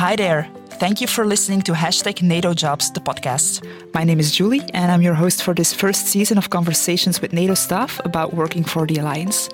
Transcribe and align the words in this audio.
Hi 0.00 0.16
there. 0.16 0.48
Thank 0.80 1.02
you 1.02 1.06
for 1.06 1.26
listening 1.26 1.60
to 1.60 1.72
Hashtag 1.72 2.22
NATO 2.22 2.54
Jobs, 2.54 2.90
the 2.90 3.00
podcast. 3.00 3.62
My 3.92 4.02
name 4.02 4.18
is 4.18 4.32
Julie, 4.32 4.62
and 4.72 4.90
I'm 4.90 5.02
your 5.02 5.12
host 5.12 5.42
for 5.42 5.52
this 5.52 5.74
first 5.74 6.06
season 6.06 6.38
of 6.38 6.48
conversations 6.48 7.20
with 7.20 7.34
NATO 7.34 7.52
staff 7.52 8.00
about 8.06 8.32
working 8.32 8.64
for 8.64 8.86
the 8.86 8.96
Alliance. 8.96 9.50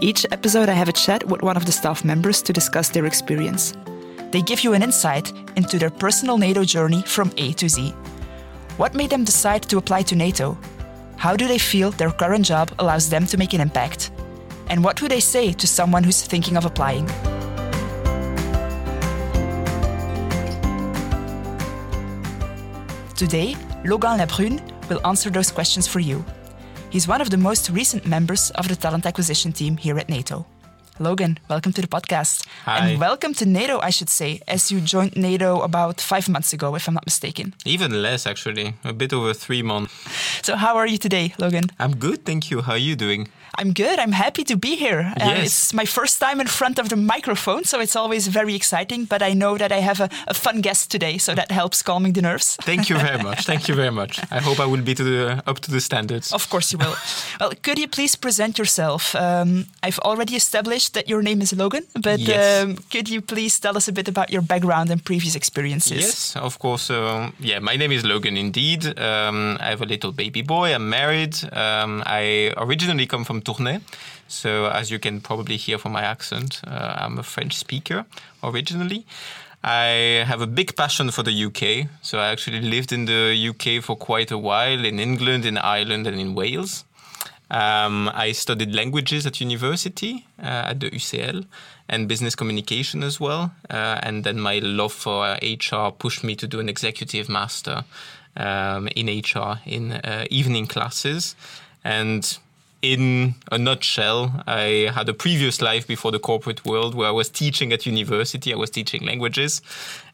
Each 0.00 0.24
episode, 0.30 0.70
I 0.70 0.72
have 0.72 0.88
a 0.88 0.94
chat 0.94 1.28
with 1.28 1.42
one 1.42 1.58
of 1.58 1.66
the 1.66 1.72
staff 1.72 2.06
members 2.06 2.40
to 2.40 2.54
discuss 2.54 2.88
their 2.88 3.04
experience. 3.04 3.74
They 4.30 4.40
give 4.40 4.64
you 4.64 4.72
an 4.72 4.82
insight 4.82 5.30
into 5.56 5.78
their 5.78 5.90
personal 5.90 6.38
NATO 6.38 6.64
journey 6.64 7.02
from 7.02 7.30
A 7.36 7.52
to 7.52 7.68
Z. 7.68 7.90
What 8.78 8.94
made 8.94 9.10
them 9.10 9.24
decide 9.24 9.64
to 9.64 9.76
apply 9.76 10.04
to 10.04 10.16
NATO? 10.16 10.56
How 11.18 11.36
do 11.36 11.46
they 11.46 11.58
feel 11.58 11.90
their 11.90 12.12
current 12.12 12.46
job 12.46 12.72
allows 12.78 13.10
them 13.10 13.26
to 13.26 13.36
make 13.36 13.52
an 13.52 13.60
impact? 13.60 14.10
And 14.70 14.82
what 14.82 15.02
would 15.02 15.10
they 15.10 15.20
say 15.20 15.52
to 15.52 15.66
someone 15.66 16.02
who's 16.02 16.22
thinking 16.22 16.56
of 16.56 16.64
applying? 16.64 17.06
Today, 23.22 23.54
Logan 23.84 24.18
Labrune 24.18 24.60
will 24.88 25.00
answer 25.06 25.30
those 25.30 25.52
questions 25.52 25.86
for 25.86 26.00
you. 26.00 26.24
He's 26.90 27.06
one 27.06 27.20
of 27.20 27.30
the 27.30 27.36
most 27.36 27.70
recent 27.70 28.04
members 28.04 28.50
of 28.58 28.66
the 28.66 28.74
talent 28.74 29.06
acquisition 29.06 29.52
team 29.52 29.76
here 29.76 29.96
at 29.96 30.08
NATO. 30.08 30.44
Logan, 30.98 31.38
welcome 31.48 31.72
to 31.72 31.80
the 31.80 31.88
podcast. 31.88 32.46
Hi. 32.64 32.88
And 32.90 33.00
welcome 33.00 33.32
to 33.34 33.46
NATO, 33.46 33.80
I 33.80 33.90
should 33.90 34.10
say, 34.10 34.40
as 34.46 34.70
you 34.70 34.80
joined 34.80 35.16
NATO 35.16 35.60
about 35.62 36.00
five 36.00 36.28
months 36.28 36.52
ago, 36.52 36.74
if 36.76 36.86
I'm 36.86 36.94
not 36.94 37.06
mistaken. 37.06 37.54
Even 37.64 38.02
less, 38.02 38.26
actually. 38.26 38.74
A 38.84 38.92
bit 38.92 39.12
over 39.12 39.32
three 39.34 39.62
months. 39.62 39.92
So, 40.42 40.54
how 40.56 40.76
are 40.76 40.86
you 40.86 40.98
today, 40.98 41.34
Logan? 41.38 41.70
I'm 41.78 41.96
good, 41.96 42.24
thank 42.24 42.50
you. 42.50 42.60
How 42.62 42.72
are 42.72 42.78
you 42.78 42.94
doing? 42.94 43.28
I'm 43.58 43.72
good. 43.74 43.98
I'm 43.98 44.12
happy 44.12 44.44
to 44.44 44.56
be 44.56 44.76
here. 44.76 45.12
Uh, 45.20 45.24
Yes. 45.26 45.44
it's 45.46 45.74
my 45.74 45.84
first 45.84 46.18
time 46.20 46.40
in 46.40 46.46
front 46.46 46.78
of 46.78 46.88
the 46.88 46.96
microphone, 46.96 47.64
so 47.64 47.80
it's 47.80 47.96
always 47.96 48.26
very 48.28 48.54
exciting. 48.54 49.04
But 49.06 49.22
I 49.22 49.34
know 49.34 49.58
that 49.58 49.70
I 49.72 49.80
have 49.80 50.00
a, 50.00 50.08
a 50.28 50.34
fun 50.34 50.60
guest 50.62 50.90
today, 50.90 51.18
so 51.18 51.34
that 51.34 51.50
helps 51.50 51.82
calming 51.82 52.14
the 52.14 52.22
nerves. 52.22 52.56
Thank 52.62 52.88
you 52.88 52.96
very 52.98 53.22
much. 53.28 53.44
Thank 53.44 53.68
you 53.68 53.74
very 53.74 53.90
much. 53.90 54.20
I 54.30 54.40
hope 54.40 54.58
I 54.58 54.64
will 54.66 54.80
be 54.82 54.94
to 54.94 55.04
the, 55.04 55.42
up 55.46 55.58
to 55.60 55.70
the 55.70 55.80
standards. 55.80 56.32
Of 56.32 56.48
course 56.48 56.72
you 56.72 56.78
will. 56.78 56.96
well, 57.40 57.52
could 57.62 57.78
you 57.78 57.88
please 57.88 58.16
present 58.16 58.58
yourself? 58.58 59.14
Um, 59.14 59.66
I've 59.82 59.98
already 59.98 60.34
established 60.34 60.81
that 60.90 61.08
your 61.08 61.22
name 61.22 61.42
is 61.42 61.52
Logan, 61.52 61.84
but 62.00 62.18
Yes. 62.20 62.62
um, 62.62 62.76
could 62.90 63.08
you 63.08 63.20
please 63.22 63.58
tell 63.60 63.76
us 63.76 63.88
a 63.88 63.92
bit 63.92 64.08
about 64.08 64.30
your 64.30 64.42
background 64.42 64.90
and 64.90 65.02
previous 65.04 65.34
experiences? 65.34 65.98
Yes, 66.00 66.36
of 66.36 66.58
course. 66.58 66.90
Um, 66.90 67.32
yeah, 67.40 67.60
my 67.60 67.76
name 67.76 67.92
is 67.92 68.04
Logan 68.04 68.36
indeed. 68.36 68.84
Um, 68.98 69.56
I 69.60 69.68
have 69.70 69.82
a 69.82 69.86
little 69.86 70.12
baby 70.12 70.42
boy. 70.42 70.74
I'm 70.74 70.88
married. 70.88 71.34
Um, 71.52 72.02
I 72.06 72.52
originally 72.56 73.06
come 73.06 73.24
from 73.24 73.40
Tournai. 73.42 73.80
So, 74.28 74.66
as 74.66 74.90
you 74.90 74.98
can 74.98 75.20
probably 75.20 75.56
hear 75.58 75.78
from 75.78 75.92
my 75.92 76.02
accent, 76.02 76.60
uh, 76.66 76.94
I'm 77.04 77.18
a 77.18 77.22
French 77.22 77.54
speaker 77.56 78.04
originally. 78.42 79.04
I 79.62 80.24
have 80.26 80.40
a 80.40 80.46
big 80.46 80.74
passion 80.74 81.10
for 81.10 81.22
the 81.22 81.32
UK. 81.44 81.88
So, 82.00 82.18
I 82.18 82.28
actually 82.32 82.60
lived 82.62 82.92
in 82.92 83.04
the 83.04 83.34
UK 83.50 83.82
for 83.82 83.94
quite 83.96 84.30
a 84.30 84.38
while 84.38 84.84
in 84.84 84.98
England, 84.98 85.44
in 85.44 85.58
Ireland, 85.58 86.06
and 86.06 86.18
in 86.18 86.34
Wales. 86.34 86.84
Um, 87.52 88.10
I 88.14 88.32
studied 88.32 88.74
languages 88.74 89.26
at 89.26 89.38
university 89.38 90.26
uh, 90.38 90.70
at 90.70 90.80
the 90.80 90.90
UCL 90.90 91.44
and 91.86 92.08
business 92.08 92.34
communication 92.34 93.02
as 93.02 93.20
well. 93.20 93.52
Uh, 93.68 94.00
and 94.02 94.24
then 94.24 94.40
my 94.40 94.58
love 94.60 94.92
for 94.92 95.36
HR 95.42 95.90
pushed 95.90 96.24
me 96.24 96.34
to 96.36 96.46
do 96.46 96.60
an 96.60 96.70
executive 96.70 97.28
master 97.28 97.84
um, 98.38 98.88
in 98.96 99.06
HR 99.06 99.60
in 99.66 99.92
uh, 99.92 100.24
evening 100.30 100.66
classes. 100.66 101.36
And 101.84 102.38
in 102.80 103.34
a 103.52 103.58
nutshell, 103.58 104.42
I 104.46 104.90
had 104.94 105.10
a 105.10 105.14
previous 105.14 105.60
life 105.60 105.86
before 105.86 106.10
the 106.10 106.18
corporate 106.18 106.64
world 106.64 106.94
where 106.94 107.08
I 107.08 107.12
was 107.12 107.28
teaching 107.28 107.70
at 107.74 107.84
university. 107.84 108.54
I 108.54 108.56
was 108.56 108.70
teaching 108.70 109.04
languages. 109.04 109.60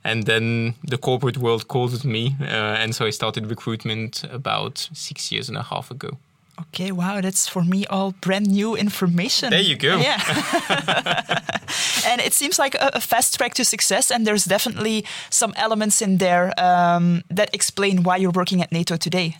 And 0.02 0.24
then 0.24 0.74
the 0.82 0.98
corporate 0.98 1.38
world 1.38 1.68
called 1.68 2.04
me. 2.04 2.34
Uh, 2.40 2.82
and 2.82 2.96
so 2.96 3.06
I 3.06 3.10
started 3.10 3.46
recruitment 3.46 4.24
about 4.24 4.88
six 4.92 5.30
years 5.30 5.48
and 5.48 5.56
a 5.56 5.62
half 5.62 5.92
ago. 5.92 6.18
Okay, 6.60 6.90
wow, 6.90 7.20
that's 7.20 7.48
for 7.48 7.62
me 7.62 7.86
all 7.86 8.12
brand 8.20 8.48
new 8.48 8.74
information. 8.74 9.50
There 9.50 9.60
you 9.60 9.76
go. 9.76 9.98
Yeah. 9.98 10.18
and 12.06 12.20
it 12.20 12.32
seems 12.32 12.58
like 12.58 12.74
a, 12.74 12.90
a 12.94 13.00
fast 13.00 13.36
track 13.36 13.54
to 13.54 13.64
success, 13.64 14.10
and 14.10 14.26
there's 14.26 14.44
definitely 14.44 15.04
some 15.30 15.52
elements 15.56 16.02
in 16.02 16.18
there 16.18 16.52
um, 16.58 17.22
that 17.30 17.54
explain 17.54 18.02
why 18.02 18.16
you're 18.16 18.32
working 18.32 18.60
at 18.60 18.72
NATO 18.72 18.96
today. 18.96 19.36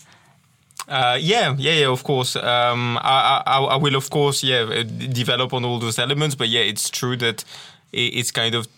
Uh, 0.86 1.18
yeah, 1.20 1.54
yeah, 1.58 1.72
yeah. 1.72 1.88
Of 1.88 2.04
course, 2.04 2.36
um, 2.36 2.98
I, 3.02 3.42
I, 3.46 3.58
I 3.58 3.76
will, 3.76 3.96
of 3.96 4.08
course, 4.10 4.42
yeah, 4.42 4.60
uh, 4.60 4.82
develop 4.82 5.52
on 5.52 5.64
all 5.64 5.78
those 5.78 5.98
elements. 5.98 6.34
But 6.34 6.48
yeah, 6.48 6.62
it's 6.62 6.88
true 6.88 7.16
that 7.16 7.44
it's 7.92 8.30
kind 8.30 8.54
of. 8.54 8.68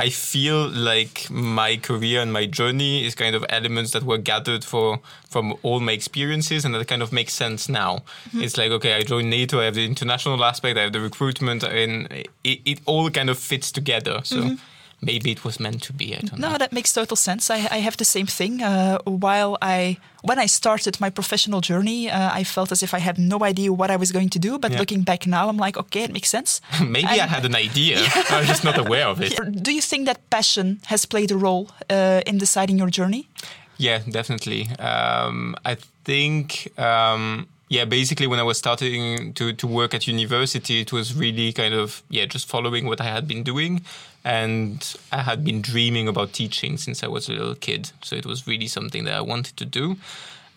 I 0.00 0.10
feel 0.10 0.68
like 0.68 1.28
my 1.28 1.76
career 1.76 2.22
and 2.22 2.32
my 2.32 2.46
journey 2.46 3.04
is 3.04 3.16
kind 3.16 3.34
of 3.34 3.44
elements 3.48 3.90
that 3.90 4.04
were 4.04 4.18
gathered 4.18 4.64
for 4.64 5.00
from 5.28 5.56
all 5.62 5.80
my 5.80 5.92
experiences, 5.92 6.64
and 6.64 6.72
that 6.74 6.86
kind 6.86 7.02
of 7.02 7.12
makes 7.12 7.34
sense 7.34 7.68
now. 7.68 8.04
Mm-hmm. 8.28 8.42
It's 8.42 8.56
like 8.56 8.70
okay, 8.70 8.94
I 8.94 9.02
joined 9.02 9.28
NATO. 9.28 9.60
I 9.60 9.64
have 9.64 9.74
the 9.74 9.84
international 9.84 10.42
aspect. 10.44 10.78
I 10.78 10.82
have 10.82 10.92
the 10.92 11.00
recruitment, 11.00 11.64
and 11.64 12.10
it, 12.44 12.60
it 12.64 12.80
all 12.86 13.10
kind 13.10 13.28
of 13.28 13.38
fits 13.38 13.72
together. 13.72 14.20
So. 14.24 14.36
Mm-hmm. 14.36 14.54
Maybe 15.00 15.30
it 15.30 15.44
was 15.44 15.60
meant 15.60 15.82
to 15.84 15.92
be. 15.92 16.06
I 16.16 16.18
don't 16.20 16.40
know. 16.40 16.50
No, 16.52 16.58
that 16.58 16.72
makes 16.72 16.92
total 16.92 17.16
sense. 17.16 17.50
I, 17.50 17.56
I 17.70 17.78
have 17.78 17.96
the 17.96 18.04
same 18.04 18.26
thing. 18.26 18.62
Uh, 18.62 18.98
while 19.04 19.56
I, 19.62 19.96
when 20.22 20.38
I 20.40 20.46
started 20.46 21.00
my 21.00 21.08
professional 21.10 21.60
journey, 21.60 22.10
uh, 22.10 22.30
I 22.32 22.42
felt 22.44 22.72
as 22.72 22.82
if 22.82 22.92
I 22.94 22.98
had 22.98 23.16
no 23.16 23.44
idea 23.44 23.72
what 23.72 23.90
I 23.90 23.96
was 23.96 24.10
going 24.10 24.28
to 24.30 24.38
do. 24.40 24.58
But 24.58 24.72
Yeah. 24.72 24.78
looking 24.80 25.02
back 25.04 25.24
now, 25.26 25.48
I'm 25.48 25.56
like, 25.56 25.76
okay, 25.78 26.02
it 26.02 26.12
makes 26.12 26.28
sense. 26.28 26.60
Maybe 26.84 27.06
I 27.06 27.16
And- 27.22 27.30
had 27.30 27.44
an 27.44 27.54
idea. 27.54 27.98
I 28.30 28.38
was 28.40 28.48
just 28.48 28.64
not 28.64 28.76
aware 28.76 29.06
of 29.06 29.20
it. 29.22 29.38
Do 29.62 29.70
you 29.72 29.80
think 29.82 30.06
that 30.06 30.18
passion 30.30 30.80
has 30.86 31.06
played 31.06 31.30
a 31.30 31.36
role 31.36 31.70
uh, 31.88 32.22
in 32.26 32.38
deciding 32.38 32.78
your 32.78 32.90
journey? 32.90 33.28
Yeah, 33.76 34.00
definitely. 34.10 34.68
Um, 34.80 35.54
I 35.64 35.76
think, 36.04 36.72
um, 36.76 37.46
yeah, 37.68 37.84
basically 37.84 38.26
when 38.26 38.40
I 38.40 38.42
was 38.42 38.58
starting 38.58 39.32
to, 39.34 39.52
to 39.52 39.66
work 39.68 39.94
at 39.94 40.08
university, 40.08 40.80
it 40.80 40.90
was 40.92 41.14
really 41.14 41.52
kind 41.52 41.74
of, 41.74 42.02
yeah, 42.10 42.26
just 42.26 42.48
following 42.48 42.86
what 42.86 43.00
I 43.00 43.04
had 43.04 43.28
been 43.28 43.44
doing. 43.44 43.84
And 44.24 44.96
I 45.12 45.22
had 45.22 45.44
been 45.44 45.62
dreaming 45.62 46.08
about 46.08 46.32
teaching 46.32 46.76
since 46.76 47.02
I 47.02 47.06
was 47.06 47.28
a 47.28 47.32
little 47.32 47.54
kid. 47.54 47.92
So 48.02 48.16
it 48.16 48.26
was 48.26 48.46
really 48.46 48.66
something 48.66 49.04
that 49.04 49.14
I 49.14 49.20
wanted 49.20 49.56
to 49.56 49.64
do. 49.64 49.96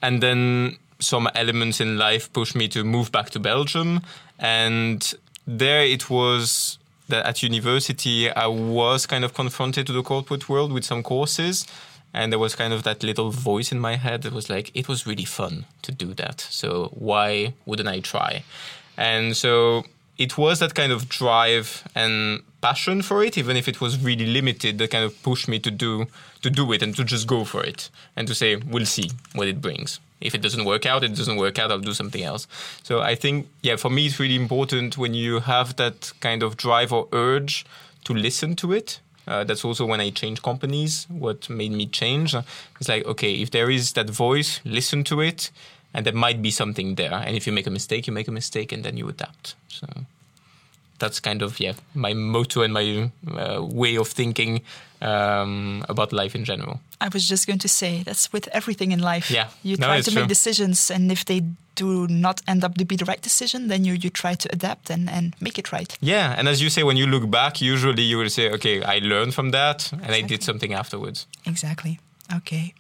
And 0.02 0.22
then 0.22 0.78
some 1.00 1.30
elements 1.36 1.80
in 1.80 1.98
life 1.98 2.32
pushed 2.34 2.56
me 2.56 2.68
to 2.70 2.84
move 2.84 3.12
back 3.12 3.30
to 3.32 3.40
Belgium. 3.40 4.02
And 4.40 5.14
there 5.48 5.84
it 5.84 6.10
was 6.10 6.78
that 7.08 7.26
at 7.26 7.44
university, 7.44 8.30
I 8.30 8.48
was 8.48 9.06
kind 9.06 9.24
of 9.24 9.34
confronted 9.34 9.88
to 9.88 9.94
the 9.94 10.04
corporate 10.04 10.50
world 10.50 10.72
with 10.72 10.84
some 10.84 11.04
courses. 11.04 11.66
And 12.14 12.32
there 12.32 12.40
was 12.40 12.56
kind 12.56 12.74
of 12.74 12.84
that 12.84 13.04
little 13.04 13.32
voice 13.32 13.72
in 13.72 13.80
my 13.80 13.96
head 13.96 14.24
that 14.24 14.34
was 14.34 14.50
like, 14.50 14.72
it 14.74 14.88
was 14.88 15.08
really 15.08 15.26
fun 15.26 15.66
to 15.84 15.92
do 15.92 16.14
that. 16.16 16.42
So 16.42 16.90
why 16.94 17.54
wouldn't 17.66 17.88
I 17.88 18.02
try? 18.02 18.44
And 18.98 19.36
so 19.38 19.86
it 20.22 20.38
was 20.38 20.60
that 20.60 20.74
kind 20.76 20.92
of 20.92 21.10
drive 21.10 21.84
and 21.96 22.44
passion 22.62 23.02
for 23.02 23.24
it, 23.24 23.38
even 23.38 23.58
if 23.58 23.68
it 23.68 23.82
was 23.82 23.98
really 24.04 24.28
limited, 24.28 24.78
that 24.78 24.92
kind 24.92 25.04
of 25.04 25.22
pushed 25.24 25.48
me 25.48 25.58
to 25.60 25.72
do 25.72 26.06
to 26.44 26.50
do 26.50 26.72
it 26.74 26.82
and 26.82 26.96
to 26.96 27.04
just 27.04 27.28
go 27.28 27.44
for 27.44 27.64
it 27.64 27.90
and 28.16 28.28
to 28.28 28.34
say, 28.34 28.56
we'll 28.56 28.86
see 28.86 29.10
what 29.34 29.48
it 29.48 29.62
brings. 29.62 30.00
If 30.20 30.34
it 30.36 30.42
doesn't 30.42 30.66
work 30.66 30.86
out, 30.86 31.04
it 31.04 31.16
doesn't 31.16 31.38
work 31.38 31.58
out, 31.60 31.72
I'll 31.72 31.80
do 31.80 31.94
something 31.94 32.24
else. 32.24 32.48
So 32.84 33.02
I 33.02 33.16
think, 33.16 33.48
yeah, 33.62 33.76
for 33.76 33.90
me, 33.90 34.06
it's 34.08 34.20
really 34.20 34.36
important 34.36 34.98
when 34.98 35.14
you 35.14 35.40
have 35.40 35.76
that 35.78 36.14
kind 36.20 36.44
of 36.44 36.58
drive 36.58 36.92
or 36.94 37.08
urge 37.12 37.66
to 38.06 38.14
listen 38.14 38.56
to 38.58 38.72
it. 38.74 39.00
Uh, 39.28 39.44
that's 39.44 39.64
also 39.64 39.86
when 39.86 40.00
I 40.00 40.10
changed 40.10 40.42
companies. 40.42 41.08
What 41.10 41.50
made 41.50 41.72
me 41.72 41.86
change? 41.88 42.36
It's 42.80 42.90
like, 42.90 43.06
okay, 43.06 43.34
if 43.34 43.52
there 43.52 43.70
is 43.70 43.94
that 43.94 44.10
voice, 44.10 44.60
listen 44.66 45.04
to 45.06 45.22
it, 45.22 45.52
and 45.94 46.06
there 46.06 46.14
might 46.14 46.42
be 46.42 46.52
something 46.52 46.96
there. 46.96 47.14
And 47.14 47.36
if 47.36 47.46
you 47.46 47.54
make 47.54 47.68
a 47.68 47.72
mistake, 47.72 48.08
you 48.08 48.14
make 48.14 48.28
a 48.28 48.32
mistake, 48.32 48.72
and 48.72 48.84
then 48.84 48.98
you 48.98 49.08
adapt. 49.10 49.56
So 49.68 49.88
that's 51.02 51.20
kind 51.20 51.42
of 51.42 51.60
yeah 51.60 51.74
my 51.94 52.14
motto 52.14 52.62
and 52.62 52.74
my 52.74 53.12
uh, 53.28 53.62
way 53.62 53.98
of 53.98 54.08
thinking 54.08 54.62
um, 55.02 55.84
about 55.90 56.14
life 56.14 56.36
in 56.36 56.46
general. 56.46 56.80
I 57.02 57.10
was 57.10 57.28
just 57.28 57.48
going 57.48 57.60
to 57.60 57.68
say 57.68 58.04
that's 58.04 58.32
with 58.32 58.48
everything 58.50 58.92
in 58.92 59.00
life. 59.00 59.32
Yeah. 59.32 59.48
You 59.64 59.78
try 59.78 59.98
it's 59.98 60.08
to 60.10 60.16
make 60.16 60.28
decisions, 60.28 60.92
and 60.92 61.12
if 61.12 61.26
they 61.26 61.42
do 61.76 62.08
not 62.08 62.42
end 62.48 62.64
up 62.64 62.76
to 62.76 62.86
be 62.86 62.96
the 62.96 63.06
right 63.06 63.22
decision, 63.22 63.68
then 63.68 63.84
you, 63.84 63.94
you 63.94 64.10
try 64.10 64.36
to 64.36 64.50
adapt 64.54 64.90
and, 64.90 65.10
and 65.10 65.36
make 65.42 65.58
it 65.58 65.72
right. 65.72 65.98
Yeah, 66.02 66.36
and 66.38 66.48
as 66.48 66.62
you 66.62 66.70
say, 66.70 66.84
when 66.84 66.98
you 66.98 67.08
look 67.08 67.30
back, 67.30 67.62
usually 67.62 68.04
you 68.04 68.18
will 68.18 68.30
say, 68.30 68.52
okay, 68.52 68.84
I 68.84 69.00
learned 69.00 69.34
from 69.34 69.52
that, 69.52 69.92
and 69.92 70.12
I 70.12 70.22
did 70.22 70.44
something 70.44 70.74
afterwards. 70.74 71.28
Exactly. 71.46 72.00
Okay. 72.38 72.74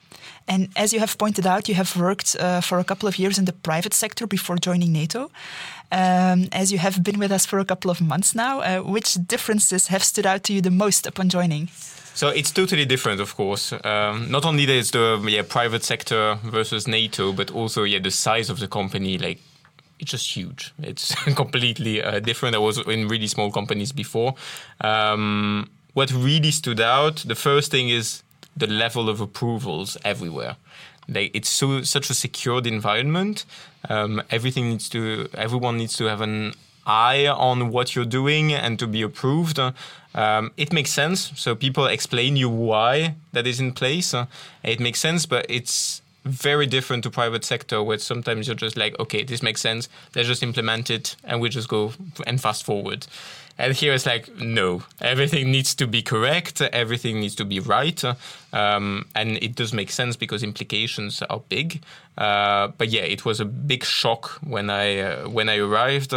And 0.47 0.69
as 0.75 0.93
you 0.93 0.99
have 0.99 1.17
pointed 1.17 1.45
out, 1.45 1.69
you 1.69 1.75
have 1.75 1.95
worked 1.95 2.35
uh, 2.39 2.61
for 2.61 2.79
a 2.79 2.83
couple 2.83 3.07
of 3.07 3.17
years 3.17 3.37
in 3.37 3.45
the 3.45 3.53
private 3.53 3.93
sector 3.93 4.27
before 4.27 4.57
joining 4.57 4.91
NATO. 4.91 5.31
Um, 5.91 6.47
as 6.51 6.71
you 6.71 6.77
have 6.77 7.03
been 7.03 7.19
with 7.19 7.31
us 7.31 7.45
for 7.45 7.59
a 7.59 7.65
couple 7.65 7.91
of 7.91 8.01
months 8.01 8.33
now, 8.33 8.61
uh, 8.61 8.79
which 8.81 9.15
differences 9.27 9.87
have 9.87 10.03
stood 10.03 10.25
out 10.25 10.43
to 10.43 10.53
you 10.53 10.61
the 10.61 10.71
most 10.71 11.05
upon 11.05 11.29
joining? 11.29 11.69
So 12.13 12.29
it's 12.29 12.51
totally 12.51 12.85
different, 12.85 13.21
of 13.21 13.35
course. 13.35 13.73
Um, 13.83 14.29
not 14.29 14.45
only 14.45 14.65
there's 14.65 14.91
the 14.91 15.21
yeah, 15.27 15.43
private 15.43 15.83
sector 15.83 16.37
versus 16.43 16.87
NATO, 16.87 17.31
but 17.33 17.51
also 17.51 17.83
yeah, 17.83 17.99
the 17.99 18.11
size 18.11 18.49
of 18.49 18.59
the 18.59 18.67
company. 18.67 19.17
Like 19.17 19.39
it's 19.99 20.11
just 20.11 20.35
huge. 20.35 20.73
It's 20.81 21.15
completely 21.35 22.03
uh, 22.03 22.19
different. 22.19 22.55
I 22.55 22.59
was 22.59 22.77
in 22.77 23.07
really 23.07 23.27
small 23.27 23.51
companies 23.51 23.91
before. 23.91 24.35
Um, 24.81 25.69
what 25.93 26.11
really 26.11 26.51
stood 26.51 26.79
out, 26.79 27.17
the 27.17 27.35
first 27.35 27.71
thing 27.71 27.89
is 27.89 28.23
the 28.55 28.67
level 28.67 29.09
of 29.09 29.21
approvals 29.21 29.97
everywhere. 30.03 30.55
Like 31.07 31.31
it's 31.33 31.49
so 31.49 31.81
such 31.83 32.09
a 32.09 32.13
secured 32.13 32.67
environment. 32.67 33.45
Um, 33.89 34.21
everything 34.29 34.69
needs 34.69 34.89
to, 34.89 35.29
everyone 35.33 35.77
needs 35.77 35.95
to 35.97 36.05
have 36.05 36.21
an 36.21 36.53
eye 36.85 37.27
on 37.27 37.71
what 37.71 37.95
you're 37.95 38.05
doing 38.05 38.53
and 38.53 38.77
to 38.79 38.87
be 38.87 39.01
approved. 39.01 39.59
Um, 40.13 40.51
it 40.57 40.73
makes 40.73 40.91
sense. 40.91 41.31
So 41.35 41.55
people 41.55 41.85
explain 41.85 42.35
you 42.35 42.49
why 42.49 43.15
that 43.33 43.47
is 43.47 43.59
in 43.59 43.71
place. 43.71 44.13
Uh, 44.13 44.25
it 44.63 44.79
makes 44.79 44.99
sense, 44.99 45.25
but 45.25 45.45
it's 45.49 46.01
very 46.23 46.67
different 46.67 47.03
to 47.03 47.09
private 47.09 47.43
sector 47.43 47.81
where 47.81 47.97
sometimes 47.97 48.47
you're 48.47 48.55
just 48.55 48.77
like, 48.77 48.97
okay, 48.99 49.23
this 49.23 49.41
makes 49.41 49.61
sense. 49.61 49.89
Let's 50.15 50.27
just 50.27 50.43
implement 50.43 50.89
it 50.89 51.15
and 51.23 51.41
we 51.41 51.49
just 51.49 51.67
go 51.67 51.93
and 52.27 52.39
fast 52.39 52.63
forward. 52.63 53.07
And 53.57 53.73
here 53.73 53.93
it's 53.93 54.05
like, 54.05 54.35
no, 54.37 54.83
everything 54.99 55.51
needs 55.51 55.75
to 55.75 55.87
be 55.87 56.01
correct, 56.01 56.61
everything 56.61 57.19
needs 57.19 57.35
to 57.35 57.45
be 57.45 57.59
right. 57.59 58.03
Um, 58.53 59.05
and 59.15 59.37
it 59.37 59.55
does 59.55 59.73
make 59.73 59.91
sense 59.91 60.15
because 60.15 60.43
implications 60.43 61.21
are 61.29 61.41
big. 61.49 61.81
Uh, 62.17 62.69
but 62.77 62.89
yeah, 62.89 63.01
it 63.01 63.25
was 63.25 63.39
a 63.39 63.45
big 63.45 63.83
shock 63.83 64.29
when 64.43 64.69
I 64.69 64.99
uh, 64.99 65.29
when 65.29 65.49
I 65.49 65.57
arrived, 65.57 66.13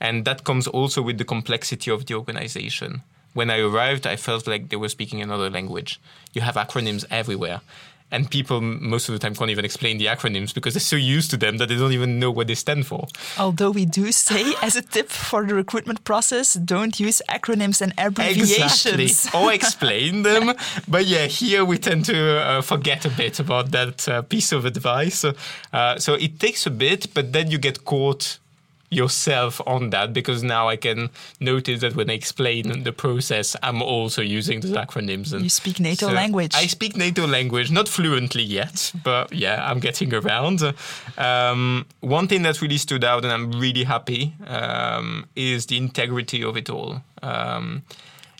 and 0.00 0.24
that 0.24 0.44
comes 0.44 0.66
also 0.66 1.02
with 1.02 1.18
the 1.18 1.24
complexity 1.24 1.90
of 1.90 2.06
the 2.06 2.14
organization. 2.14 3.02
When 3.34 3.50
I 3.50 3.60
arrived, 3.60 4.06
I 4.06 4.16
felt 4.16 4.46
like 4.46 4.68
they 4.68 4.76
were 4.76 4.88
speaking 4.88 5.22
another 5.22 5.50
language. 5.50 6.00
You 6.32 6.42
have 6.42 6.56
acronyms 6.56 7.04
everywhere 7.10 7.60
and 8.10 8.30
people 8.30 8.60
most 8.60 9.08
of 9.08 9.12
the 9.12 9.18
time 9.18 9.34
can't 9.34 9.50
even 9.50 9.64
explain 9.64 9.98
the 9.98 10.06
acronyms 10.06 10.54
because 10.54 10.74
they're 10.74 10.80
so 10.80 10.96
used 10.96 11.30
to 11.30 11.36
them 11.36 11.58
that 11.58 11.68
they 11.68 11.76
don't 11.76 11.92
even 11.92 12.18
know 12.18 12.30
what 12.30 12.46
they 12.46 12.54
stand 12.54 12.86
for. 12.86 13.06
Although 13.38 13.70
we 13.70 13.84
do 13.84 14.12
say 14.12 14.54
as 14.62 14.76
a 14.76 14.82
tip 14.82 15.08
for 15.08 15.46
the 15.46 15.54
recruitment 15.54 16.04
process, 16.04 16.54
don't 16.54 16.98
use 16.98 17.20
acronyms 17.28 17.82
and 17.82 17.92
abbreviations. 17.98 18.96
Exactly. 18.96 19.40
or 19.40 19.52
explain 19.52 20.22
them. 20.22 20.54
But 20.86 21.06
yeah, 21.06 21.26
here 21.26 21.64
we 21.64 21.78
tend 21.78 22.06
to 22.06 22.40
uh, 22.40 22.60
forget 22.62 23.04
a 23.04 23.10
bit 23.10 23.40
about 23.40 23.70
that 23.72 24.08
uh, 24.08 24.22
piece 24.22 24.52
of 24.52 24.64
advice. 24.64 25.24
Uh, 25.24 25.98
so 25.98 26.14
it 26.14 26.40
takes 26.40 26.66
a 26.66 26.70
bit, 26.70 27.12
but 27.14 27.32
then 27.32 27.50
you 27.50 27.58
get 27.58 27.84
caught 27.84 28.38
yourself 28.90 29.60
on 29.66 29.90
that 29.90 30.12
because 30.12 30.42
now 30.42 30.68
I 30.68 30.76
can 30.76 31.10
notice 31.40 31.80
that 31.80 31.94
when 31.94 32.10
I 32.10 32.14
explain 32.14 32.84
the 32.84 32.92
process, 32.92 33.56
I'm 33.62 33.82
also 33.82 34.22
using 34.22 34.60
those 34.60 34.72
acronyms. 34.72 35.32
And 35.32 35.42
you 35.42 35.50
speak 35.50 35.80
NATO 35.80 36.08
so 36.08 36.12
language. 36.12 36.54
I 36.54 36.66
speak 36.66 36.96
NATO 36.96 37.26
language, 37.26 37.70
not 37.70 37.88
fluently 37.88 38.42
yet, 38.42 38.92
but 39.04 39.32
yeah, 39.32 39.68
I'm 39.68 39.80
getting 39.80 40.14
around. 40.14 40.62
Um, 41.16 41.86
one 42.00 42.28
thing 42.28 42.42
that 42.42 42.62
really 42.62 42.78
stood 42.78 43.04
out, 43.04 43.24
and 43.24 43.32
I'm 43.32 43.52
really 43.52 43.84
happy, 43.84 44.34
um, 44.46 45.26
is 45.36 45.66
the 45.66 45.76
integrity 45.76 46.42
of 46.42 46.56
it 46.56 46.70
all. 46.70 47.02
Um, 47.22 47.82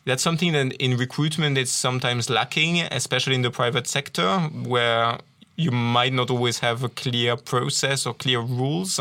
that's 0.04 0.22
something 0.22 0.52
that 0.52 0.72
in 0.74 0.96
recruitment 0.96 1.58
it's 1.58 1.72
sometimes 1.72 2.30
lacking, 2.30 2.80
especially 2.80 3.34
in 3.34 3.42
the 3.42 3.50
private 3.50 3.86
sector, 3.86 4.38
where 4.38 5.18
you 5.56 5.70
might 5.70 6.12
not 6.12 6.30
always 6.30 6.60
have 6.60 6.82
a 6.84 6.88
clear 6.88 7.36
process 7.36 8.06
or 8.06 8.14
clear 8.14 8.40
rules. 8.40 8.98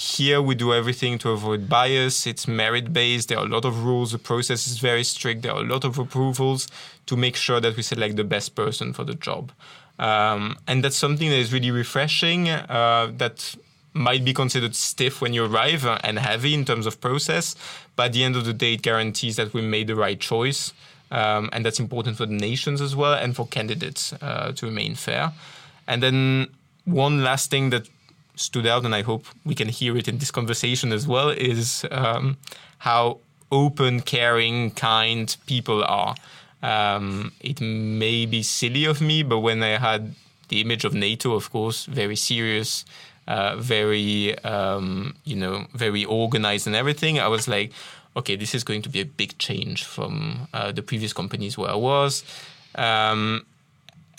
Here 0.00 0.40
we 0.40 0.54
do 0.54 0.72
everything 0.72 1.18
to 1.18 1.28
avoid 1.28 1.68
bias. 1.68 2.26
It's 2.26 2.48
merit 2.48 2.90
based. 2.90 3.28
There 3.28 3.36
are 3.36 3.44
a 3.44 3.48
lot 3.48 3.66
of 3.66 3.84
rules. 3.84 4.12
The 4.12 4.18
process 4.18 4.66
is 4.66 4.78
very 4.78 5.04
strict. 5.04 5.42
There 5.42 5.52
are 5.52 5.60
a 5.60 5.66
lot 5.66 5.84
of 5.84 5.98
approvals 5.98 6.68
to 7.04 7.18
make 7.18 7.36
sure 7.36 7.60
that 7.60 7.76
we 7.76 7.82
select 7.82 8.16
the 8.16 8.24
best 8.24 8.54
person 8.54 8.94
for 8.94 9.04
the 9.04 9.14
job. 9.14 9.52
Um, 9.98 10.56
and 10.66 10.82
that's 10.82 10.96
something 10.96 11.28
that 11.28 11.36
is 11.36 11.52
really 11.52 11.70
refreshing. 11.70 12.48
Uh, 12.48 13.12
that 13.18 13.54
might 13.92 14.24
be 14.24 14.32
considered 14.32 14.74
stiff 14.74 15.20
when 15.20 15.34
you 15.34 15.44
arrive 15.44 15.84
and 16.02 16.18
heavy 16.18 16.54
in 16.54 16.64
terms 16.64 16.86
of 16.86 16.98
process, 17.02 17.54
but 17.94 18.06
at 18.06 18.12
the 18.14 18.24
end 18.24 18.36
of 18.36 18.46
the 18.46 18.54
day, 18.54 18.72
it 18.72 18.80
guarantees 18.80 19.36
that 19.36 19.52
we 19.52 19.60
made 19.60 19.86
the 19.86 19.96
right 19.96 20.18
choice. 20.18 20.72
Um, 21.10 21.50
and 21.52 21.62
that's 21.62 21.78
important 21.78 22.16
for 22.16 22.24
the 22.24 22.32
nations 22.32 22.80
as 22.80 22.96
well 22.96 23.12
and 23.12 23.36
for 23.36 23.46
candidates 23.46 24.14
uh, 24.22 24.52
to 24.52 24.64
remain 24.64 24.94
fair. 24.94 25.32
And 25.86 26.02
then 26.02 26.48
one 26.86 27.22
last 27.22 27.50
thing 27.50 27.68
that 27.68 27.86
stood 28.40 28.66
out, 28.66 28.84
and 28.84 28.94
I 28.94 29.02
hope 29.02 29.26
we 29.44 29.54
can 29.54 29.68
hear 29.68 29.96
it 29.96 30.08
in 30.08 30.18
this 30.18 30.30
conversation 30.30 30.92
as 30.92 31.06
well, 31.06 31.28
is 31.30 31.84
um, 31.90 32.36
how 32.78 33.18
open, 33.52 34.00
caring, 34.00 34.70
kind 34.72 35.36
people 35.46 35.84
are. 35.84 36.14
Um, 36.62 37.32
it 37.40 37.60
may 37.60 38.26
be 38.26 38.42
silly 38.42 38.84
of 38.84 39.00
me, 39.00 39.22
but 39.22 39.40
when 39.40 39.62
I 39.62 39.78
had 39.78 40.14
the 40.48 40.60
image 40.60 40.84
of 40.84 40.94
NATO, 40.94 41.34
of 41.34 41.50
course, 41.50 41.86
very 41.86 42.16
serious, 42.16 42.84
uh, 43.26 43.56
very 43.56 44.38
um, 44.44 45.14
you 45.24 45.36
know, 45.36 45.66
very 45.74 46.04
organized 46.04 46.66
and 46.66 46.76
everything, 46.76 47.18
I 47.18 47.28
was 47.28 47.48
like, 47.48 47.72
okay, 48.16 48.36
this 48.36 48.54
is 48.54 48.64
going 48.64 48.82
to 48.82 48.88
be 48.88 49.00
a 49.00 49.04
big 49.04 49.38
change 49.38 49.84
from 49.84 50.48
uh, 50.52 50.72
the 50.72 50.82
previous 50.82 51.12
companies 51.12 51.56
where 51.56 51.70
I 51.70 51.76
was. 51.76 52.24
Um, 52.74 53.46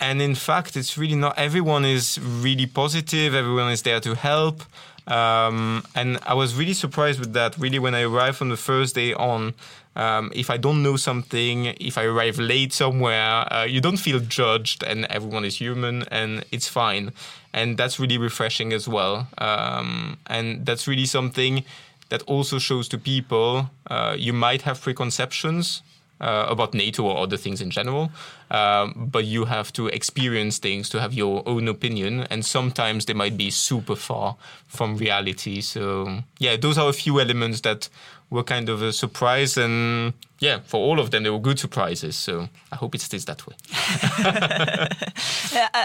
and 0.01 0.21
in 0.21 0.33
fact, 0.33 0.75
it's 0.75 0.97
really 0.97 1.15
not. 1.15 1.37
Everyone 1.37 1.85
is 1.85 2.19
really 2.19 2.65
positive. 2.65 3.35
Everyone 3.35 3.71
is 3.71 3.83
there 3.83 3.99
to 3.99 4.15
help. 4.15 4.63
Um, 5.07 5.83
and 5.95 6.19
I 6.25 6.33
was 6.33 6.55
really 6.55 6.73
surprised 6.73 7.19
with 7.19 7.33
that. 7.33 7.57
Really, 7.57 7.77
when 7.77 7.93
I 7.93 8.01
arrived 8.01 8.41
on 8.41 8.49
the 8.49 8.57
first 8.57 8.95
day 8.95 9.13
on, 9.13 9.53
um, 9.95 10.31
if 10.33 10.49
I 10.49 10.57
don't 10.57 10.81
know 10.81 10.95
something, 10.97 11.67
if 11.79 11.97
I 11.99 12.05
arrive 12.05 12.39
late 12.39 12.73
somewhere, 12.73 13.51
uh, 13.53 13.63
you 13.63 13.79
don't 13.79 13.97
feel 13.97 14.19
judged, 14.19 14.83
and 14.83 15.05
everyone 15.05 15.45
is 15.45 15.57
human, 15.57 16.03
and 16.09 16.43
it's 16.51 16.67
fine. 16.67 17.13
And 17.53 17.77
that's 17.77 17.99
really 17.99 18.17
refreshing 18.17 18.73
as 18.73 18.87
well. 18.87 19.27
Um, 19.37 20.17
and 20.27 20.65
that's 20.65 20.87
really 20.87 21.05
something 21.05 21.63
that 22.09 22.23
also 22.23 22.57
shows 22.59 22.87
to 22.89 22.97
people 22.97 23.69
uh, 23.87 24.15
you 24.17 24.33
might 24.33 24.63
have 24.63 24.81
preconceptions 24.81 25.81
uh, 26.21 26.45
about 26.47 26.73
NATO 26.73 27.03
or 27.03 27.17
other 27.17 27.37
things 27.37 27.61
in 27.61 27.69
general. 27.69 28.11
Um, 28.49 29.09
but 29.11 29.25
you 29.25 29.45
have 29.45 29.73
to 29.73 29.87
experience 29.87 30.59
things 30.59 30.89
to 30.89 31.01
have 31.01 31.13
your 31.13 31.43
own 31.45 31.67
opinion, 31.67 32.27
and 32.29 32.45
sometimes 32.45 33.05
they 33.05 33.13
might 33.13 33.37
be 33.37 33.49
super 33.49 33.95
far 33.95 34.35
from 34.67 34.97
reality. 34.97 35.61
So, 35.61 36.19
yeah, 36.39 36.55
those 36.57 36.77
are 36.77 36.89
a 36.89 36.93
few 36.93 37.19
elements 37.19 37.61
that 37.61 37.89
were 38.31 38.43
kind 38.43 38.69
of 38.69 38.81
a 38.81 38.91
surprise 38.93 39.57
and 39.57 40.13
yeah 40.39 40.59
for 40.65 40.77
all 40.77 40.99
of 40.99 41.11
them 41.11 41.23
they 41.23 41.29
were 41.29 41.39
good 41.39 41.59
surprises 41.59 42.15
so 42.15 42.47
i 42.71 42.75
hope 42.75 42.95
it 42.95 43.01
stays 43.01 43.25
that 43.25 43.45
way 43.45 43.55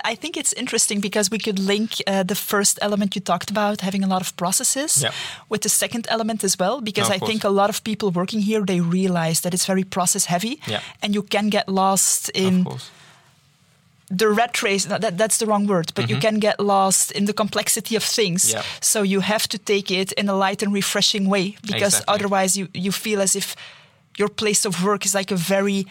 i 0.04 0.14
think 0.14 0.36
it's 0.36 0.52
interesting 0.52 1.00
because 1.00 1.30
we 1.30 1.38
could 1.38 1.58
link 1.58 1.90
uh, 2.06 2.22
the 2.22 2.36
first 2.36 2.78
element 2.80 3.14
you 3.16 3.20
talked 3.20 3.50
about 3.50 3.80
having 3.80 4.04
a 4.04 4.06
lot 4.06 4.22
of 4.22 4.34
processes 4.36 5.02
yeah. 5.02 5.10
with 5.48 5.62
the 5.62 5.68
second 5.68 6.06
element 6.08 6.44
as 6.44 6.56
well 6.58 6.80
because 6.80 7.08
no, 7.08 7.16
i 7.16 7.18
course. 7.18 7.30
think 7.30 7.44
a 7.44 7.50
lot 7.50 7.68
of 7.68 7.82
people 7.82 8.10
working 8.10 8.40
here 8.40 8.64
they 8.64 8.80
realize 8.80 9.40
that 9.40 9.52
it's 9.52 9.66
very 9.66 9.84
process 9.84 10.26
heavy 10.26 10.60
yeah. 10.66 10.80
and 11.02 11.14
you 11.14 11.22
can 11.22 11.48
get 11.50 11.68
lost 11.68 12.30
in 12.30 12.64
the 14.08 14.28
rat 14.28 14.62
race 14.62 14.84
that, 14.86 15.18
that's 15.18 15.38
the 15.38 15.46
wrong 15.46 15.66
word 15.66 15.92
but 15.94 16.04
mm-hmm. 16.04 16.14
you 16.14 16.20
can 16.20 16.38
get 16.38 16.60
lost 16.60 17.10
in 17.12 17.24
the 17.24 17.32
complexity 17.32 17.96
of 17.96 18.02
things 18.02 18.52
yeah. 18.52 18.62
so 18.80 19.02
you 19.02 19.20
have 19.20 19.48
to 19.48 19.58
take 19.58 19.90
it 19.90 20.12
in 20.12 20.28
a 20.28 20.34
light 20.34 20.62
and 20.62 20.72
refreshing 20.72 21.28
way 21.28 21.56
because 21.62 21.94
exactly. 21.94 22.14
otherwise 22.14 22.56
you, 22.56 22.68
you 22.72 22.92
feel 22.92 23.20
as 23.20 23.34
if 23.34 23.56
your 24.16 24.28
place 24.28 24.64
of 24.64 24.84
work 24.84 25.04
is 25.04 25.14
like 25.14 25.30
a 25.30 25.36
very 25.36 25.86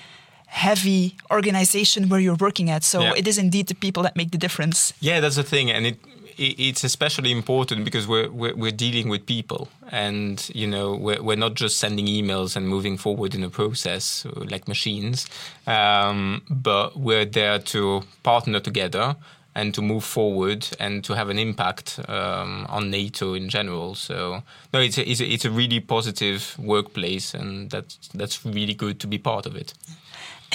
heavy 0.48 1.18
organization 1.30 2.08
where 2.08 2.20
you're 2.20 2.38
working 2.40 2.70
at 2.70 2.84
so 2.84 3.02
yeah. 3.02 3.14
it 3.18 3.28
is 3.28 3.38
indeed 3.38 3.68
the 3.68 3.76
people 3.76 4.02
that 4.04 4.16
make 4.16 4.32
the 4.32 4.38
difference 4.38 4.94
yeah 5.02 5.20
that's 5.20 5.36
the 5.36 5.44
thing 5.44 5.70
and 5.70 5.86
it 5.86 5.98
it's 6.38 6.84
especially 6.84 7.32
important 7.32 7.86
because 7.86 8.08
we're, 8.08 8.30
we're, 8.30 8.56
we're 8.56 8.72
dealing 8.72 9.10
with 9.10 9.26
people, 9.26 9.70
and 9.92 10.50
you 10.54 10.68
know 10.68 10.96
we're 10.96 11.22
we're 11.22 11.38
not 11.38 11.54
just 11.54 11.78
sending 11.78 12.08
emails 12.08 12.56
and 12.56 12.68
moving 12.68 12.98
forward 12.98 13.36
in 13.36 13.44
a 13.44 13.50
process 13.50 14.26
like 14.36 14.68
machines, 14.68 15.28
um, 15.68 16.42
but 16.50 16.98
we're 16.98 17.26
there 17.26 17.60
to 17.60 18.04
partner 18.24 18.60
together 18.60 19.16
and 19.56 19.74
to 19.74 19.82
move 19.82 20.04
forward 20.04 20.68
and 20.80 21.04
to 21.06 21.14
have 21.14 21.30
an 21.30 21.40
impact 21.40 22.00
um, 22.10 22.66
on 22.70 22.92
NATO 22.92 23.34
in 23.34 23.48
general. 23.48 23.96
So 23.96 24.44
no, 24.74 24.82
it's 24.82 24.98
a, 24.98 25.10
it's 25.10 25.22
a, 25.22 25.26
it's 25.26 25.46
a 25.46 25.52
really 25.52 25.80
positive 25.80 26.58
workplace, 26.60 27.34
and 27.34 27.70
that's 27.72 28.10
that's 28.14 28.46
really 28.46 28.74
good 28.74 29.00
to 29.00 29.08
be 29.08 29.18
part 29.18 29.46
of 29.46 29.56
it. 29.56 29.74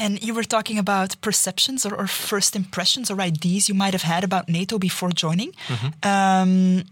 And 0.01 0.23
you 0.23 0.35
were 0.35 0.45
talking 0.45 0.79
about 0.79 1.21
perceptions 1.21 1.85
or, 1.85 1.95
or, 1.95 2.07
first 2.07 2.57
impressions 2.57 3.11
or 3.11 3.21
ideas 3.21 3.69
you 3.69 3.75
might 3.75 3.93
have 3.93 4.03
had 4.03 4.25
about 4.25 4.49
NATO 4.49 4.79
before 4.79 5.11
joining. 5.11 5.53
Mm-hmm. 5.69 5.89
Um, 6.03 6.85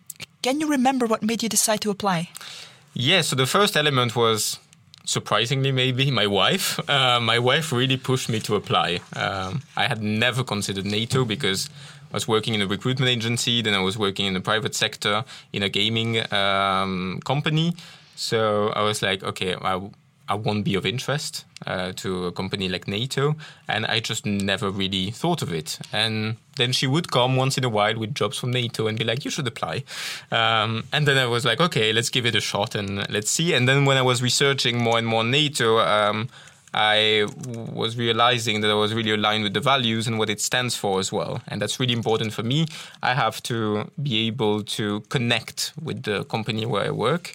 can 0.42 0.60
you 0.60 0.68
remember 0.68 1.06
what 1.06 1.22
made 1.22 1.42
you 1.42 1.48
decide 1.48 1.80
to 1.80 1.90
apply? 1.90 2.28
Yeah, 2.92 3.22
so 3.22 3.34
the 3.34 3.46
first 3.46 3.76
element 3.76 4.14
was 4.14 4.58
surprisingly 5.04 5.72
maybe 5.72 6.10
my 6.10 6.26
wife. 6.26 6.78
Uh, 6.88 7.20
my 7.20 7.38
wife 7.38 7.72
really 7.72 7.96
pushed 7.96 8.28
me 8.28 8.40
to 8.40 8.56
apply. 8.56 9.00
Um, 9.14 9.62
I 9.76 9.86
had 9.86 10.02
never 10.02 10.42
considered 10.44 10.86
NATO 10.86 11.24
because 11.24 11.68
I 12.10 12.16
was 12.16 12.26
working 12.26 12.54
in 12.54 12.62
a 12.62 12.66
recruitment 12.66 13.10
agency, 13.10 13.62
then 13.62 13.74
I 13.74 13.80
was 13.80 13.96
working 13.98 14.26
in 14.26 14.34
the 14.34 14.40
private 14.40 14.74
sector 14.74 15.24
in 15.52 15.62
a 15.62 15.68
gaming 15.68 16.12
um, 16.32 17.20
company. 17.24 17.74
So 18.16 18.70
I 18.74 18.82
was 18.82 19.02
like, 19.02 19.22
okay, 19.22 19.54
I, 19.54 19.80
I 20.28 20.34
won't 20.34 20.64
be 20.64 20.74
of 20.74 20.84
interest 20.84 21.44
uh, 21.66 21.92
to 21.96 22.26
a 22.26 22.32
company 22.32 22.68
like 22.68 22.86
NATO. 22.86 23.34
And 23.68 23.86
I 23.86 24.00
just 24.00 24.26
never 24.26 24.70
really 24.70 25.10
thought 25.10 25.42
of 25.42 25.52
it. 25.52 25.78
And 25.92 26.36
then 26.56 26.72
she 26.72 26.86
would 26.86 27.10
come 27.10 27.36
once 27.36 27.56
in 27.56 27.64
a 27.64 27.68
while 27.68 27.98
with 27.98 28.14
jobs 28.14 28.38
from 28.38 28.50
NATO 28.50 28.86
and 28.86 28.98
be 28.98 29.04
like, 29.04 29.24
you 29.24 29.30
should 29.30 29.46
apply. 29.46 29.84
Um, 30.30 30.84
and 30.92 31.06
then 31.06 31.16
I 31.16 31.26
was 31.26 31.44
like, 31.44 31.60
okay, 31.60 31.92
let's 31.92 32.10
give 32.10 32.26
it 32.26 32.34
a 32.34 32.40
shot 32.40 32.74
and 32.74 33.08
let's 33.10 33.30
see. 33.30 33.54
And 33.54 33.68
then 33.68 33.84
when 33.84 33.96
I 33.96 34.02
was 34.02 34.22
researching 34.22 34.78
more 34.78 34.98
and 34.98 35.06
more 35.06 35.24
NATO, 35.24 35.78
um, 35.78 36.28
I 36.74 37.26
was 37.46 37.96
realizing 37.96 38.60
that 38.60 38.70
I 38.70 38.74
was 38.74 38.92
really 38.92 39.12
aligned 39.12 39.44
with 39.44 39.54
the 39.54 39.60
values 39.60 40.06
and 40.06 40.18
what 40.18 40.28
it 40.28 40.40
stands 40.40 40.76
for 40.76 41.00
as 41.00 41.10
well. 41.10 41.40
And 41.48 41.62
that's 41.62 41.80
really 41.80 41.94
important 41.94 42.32
for 42.32 42.42
me. 42.42 42.66
I 43.02 43.14
have 43.14 43.42
to 43.44 43.90
be 44.02 44.26
able 44.26 44.62
to 44.64 45.00
connect 45.08 45.72
with 45.82 46.02
the 46.02 46.24
company 46.24 46.66
where 46.66 46.84
I 46.84 46.90
work. 46.90 47.34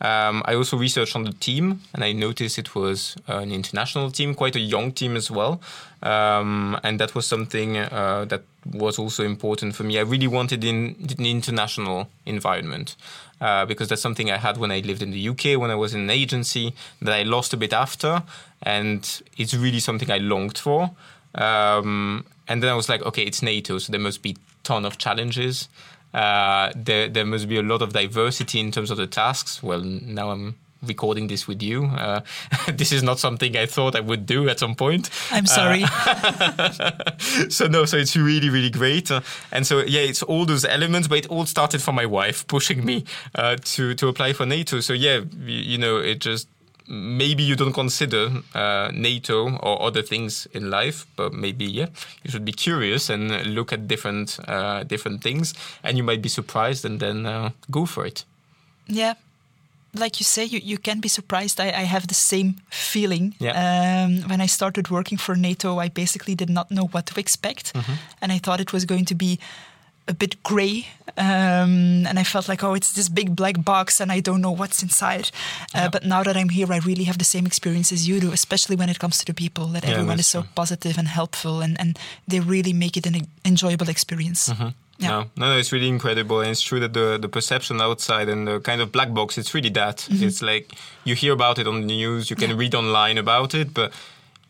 Um, 0.00 0.42
I 0.44 0.54
also 0.54 0.76
researched 0.76 1.16
on 1.16 1.24
the 1.24 1.32
team, 1.32 1.80
and 1.94 2.04
I 2.04 2.12
noticed 2.12 2.58
it 2.58 2.74
was 2.74 3.16
an 3.26 3.52
international 3.52 4.10
team, 4.10 4.34
quite 4.34 4.56
a 4.56 4.60
young 4.60 4.92
team 4.92 5.16
as 5.16 5.30
well. 5.30 5.60
Um, 6.02 6.78
and 6.82 7.00
that 7.00 7.14
was 7.14 7.26
something 7.26 7.78
uh, 7.78 8.26
that 8.28 8.42
was 8.70 8.98
also 8.98 9.24
important 9.24 9.74
for 9.74 9.84
me. 9.84 9.98
I 9.98 10.02
really 10.02 10.26
wanted 10.26 10.64
in 10.64 10.96
an 11.18 11.24
international 11.24 12.08
environment 12.26 12.96
uh, 13.40 13.64
because 13.66 13.88
that's 13.88 14.02
something 14.02 14.30
I 14.30 14.36
had 14.36 14.58
when 14.58 14.70
I 14.70 14.80
lived 14.80 15.02
in 15.02 15.10
the 15.10 15.28
UK, 15.28 15.58
when 15.58 15.70
I 15.70 15.74
was 15.74 15.94
in 15.94 16.00
an 16.00 16.10
agency 16.10 16.74
that 17.00 17.14
I 17.14 17.22
lost 17.22 17.54
a 17.54 17.56
bit 17.56 17.72
after, 17.72 18.22
and 18.62 19.22
it's 19.36 19.54
really 19.54 19.80
something 19.80 20.10
I 20.10 20.18
longed 20.18 20.58
for. 20.58 20.90
Um, 21.34 22.26
and 22.46 22.62
then 22.62 22.70
I 22.70 22.74
was 22.74 22.88
like, 22.88 23.02
okay, 23.02 23.22
it's 23.22 23.42
NATO, 23.42 23.78
so 23.78 23.90
there 23.90 24.00
must 24.00 24.22
be 24.22 24.36
ton 24.62 24.84
of 24.84 24.98
challenges. 24.98 25.68
Uh, 26.14 26.72
there, 26.76 27.08
there 27.08 27.26
must 27.26 27.48
be 27.48 27.58
a 27.58 27.62
lot 27.62 27.82
of 27.82 27.92
diversity 27.92 28.60
in 28.60 28.70
terms 28.70 28.90
of 28.90 28.96
the 28.96 29.06
tasks. 29.06 29.62
Well, 29.62 29.80
now 29.80 30.30
I'm 30.30 30.54
recording 30.86 31.26
this 31.26 31.48
with 31.48 31.62
you. 31.62 31.86
Uh, 31.86 32.20
this 32.72 32.92
is 32.92 33.02
not 33.02 33.18
something 33.18 33.56
I 33.56 33.66
thought 33.66 33.96
I 33.96 34.00
would 34.00 34.26
do 34.26 34.48
at 34.48 34.58
some 34.58 34.74
point. 34.74 35.10
I'm 35.30 35.46
sorry. 35.46 35.84
Uh, 35.84 37.00
so 37.48 37.66
no, 37.66 37.84
so 37.84 37.96
it's 37.96 38.16
really, 38.16 38.50
really 38.50 38.70
great. 38.70 39.10
Uh, 39.10 39.20
and 39.50 39.66
so 39.66 39.80
yeah, 39.80 40.02
it's 40.02 40.22
all 40.22 40.44
those 40.46 40.64
elements, 40.64 41.08
but 41.08 41.18
it 41.18 41.26
all 41.26 41.46
started 41.46 41.82
from 41.82 41.94
my 41.94 42.06
wife 42.06 42.46
pushing 42.46 42.84
me 42.84 43.04
uh, 43.34 43.56
to 43.64 43.94
to 43.94 44.08
apply 44.08 44.32
for 44.32 44.46
NATO. 44.46 44.80
So 44.80 44.92
yeah, 44.92 45.20
you, 45.40 45.74
you 45.74 45.78
know, 45.78 45.96
it 45.98 46.20
just 46.20 46.48
maybe 46.88 47.42
you 47.42 47.56
don't 47.56 47.72
consider 47.72 48.30
uh, 48.54 48.90
NATO 48.92 49.56
or 49.62 49.82
other 49.82 50.02
things 50.02 50.46
in 50.52 50.70
life, 50.70 51.06
but 51.16 51.32
maybe 51.32 51.64
yeah, 51.64 51.86
you 52.22 52.30
should 52.30 52.44
be 52.44 52.52
curious 52.52 53.10
and 53.10 53.30
look 53.54 53.72
at 53.72 53.88
different 53.88 54.38
uh, 54.48 54.84
different 54.84 55.22
things, 55.22 55.54
and 55.82 55.96
you 55.96 56.04
might 56.04 56.20
be 56.22 56.28
surprised, 56.28 56.84
and 56.84 57.00
then 57.00 57.26
uh, 57.26 57.50
go 57.70 57.86
for 57.86 58.06
it. 58.06 58.24
Yeah, 58.86 59.14
like 59.94 60.20
you 60.20 60.24
say, 60.24 60.44
you, 60.44 60.60
you 60.62 60.78
can 60.78 61.00
be 61.00 61.08
surprised. 61.08 61.58
I, 61.60 61.68
I 61.68 61.84
have 61.86 62.06
the 62.06 62.14
same 62.14 62.54
feeling. 62.70 63.34
Yeah. 63.40 63.54
Um, 64.04 64.28
when 64.28 64.40
I 64.42 64.46
started 64.46 64.88
working 64.90 65.18
for 65.18 65.34
NATO, 65.36 65.78
I 65.78 65.88
basically 65.88 66.34
did 66.34 66.50
not 66.50 66.70
know 66.70 66.86
what 66.92 67.06
to 67.06 67.20
expect, 67.20 67.72
Mm-hmm. 67.74 67.92
and 68.20 68.32
I 68.32 68.38
thought 68.38 68.60
it 68.60 68.72
was 68.72 68.84
going 68.84 69.06
to 69.06 69.14
be 69.14 69.38
a 70.06 70.12
bit 70.12 70.42
grey, 70.42 70.86
um, 71.16 72.06
and 72.06 72.18
I 72.18 72.24
felt 72.24 72.48
like, 72.48 72.62
oh, 72.62 72.74
it's 72.74 72.92
this 72.92 73.08
big 73.08 73.34
black 73.34 73.64
box, 73.64 74.00
and 74.00 74.12
I 74.12 74.20
don't 74.20 74.40
know 74.40 74.50
what's 74.50 74.82
inside. 74.82 75.30
Uh, 75.74 75.88
But 75.88 76.04
now 76.04 76.22
that 76.22 76.36
I'm 76.36 76.50
here, 76.50 76.72
I 76.72 76.78
really 76.78 77.04
have 77.04 77.18
the 77.18 77.24
same 77.24 77.46
experience 77.46 77.94
as 77.94 78.06
you 78.06 78.20
do, 78.20 78.32
especially 78.32 78.76
when 78.76 78.88
it 78.88 78.98
comes 78.98 79.18
to 79.18 79.24
the 79.24 79.34
people. 79.34 79.66
That 79.68 79.84
Yeah, 79.84 79.92
everyone 79.94 80.18
is 80.20 80.26
so 80.26 80.40
true. 80.40 80.50
positive 80.54 80.98
and 80.98 81.08
helpful, 81.08 81.62
and, 81.62 81.80
and 81.80 81.98
they 82.28 82.40
really 82.40 82.72
make 82.72 82.96
it 82.96 83.06
an 83.06 83.26
enjoyable 83.44 83.88
experience. 83.88 84.52
Yeah. 84.98 85.08
No, 85.10 85.24
no, 85.36 85.48
no, 85.48 85.58
it's 85.58 85.72
really 85.72 85.88
incredible, 85.88 86.40
and 86.40 86.50
it's 86.50 86.62
true 86.62 86.80
that 86.80 86.92
the 86.92 87.18
the 87.18 87.28
perception 87.28 87.80
outside 87.80 88.28
and 88.32 88.46
the 88.46 88.60
kind 88.60 88.80
of 88.80 88.90
black 88.90 89.12
box, 89.12 89.36
it's 89.38 89.52
really 89.54 89.70
that. 89.72 90.06
It's 90.10 90.40
like 90.40 90.66
you 91.04 91.16
hear 91.16 91.32
about 91.32 91.58
it 91.58 91.66
on 91.66 91.80
the 91.80 91.86
news, 91.86 92.28
you 92.30 92.36
can 92.36 92.56
read 92.56 92.74
online 92.74 93.18
about 93.20 93.54
it, 93.54 93.74
but 93.74 93.92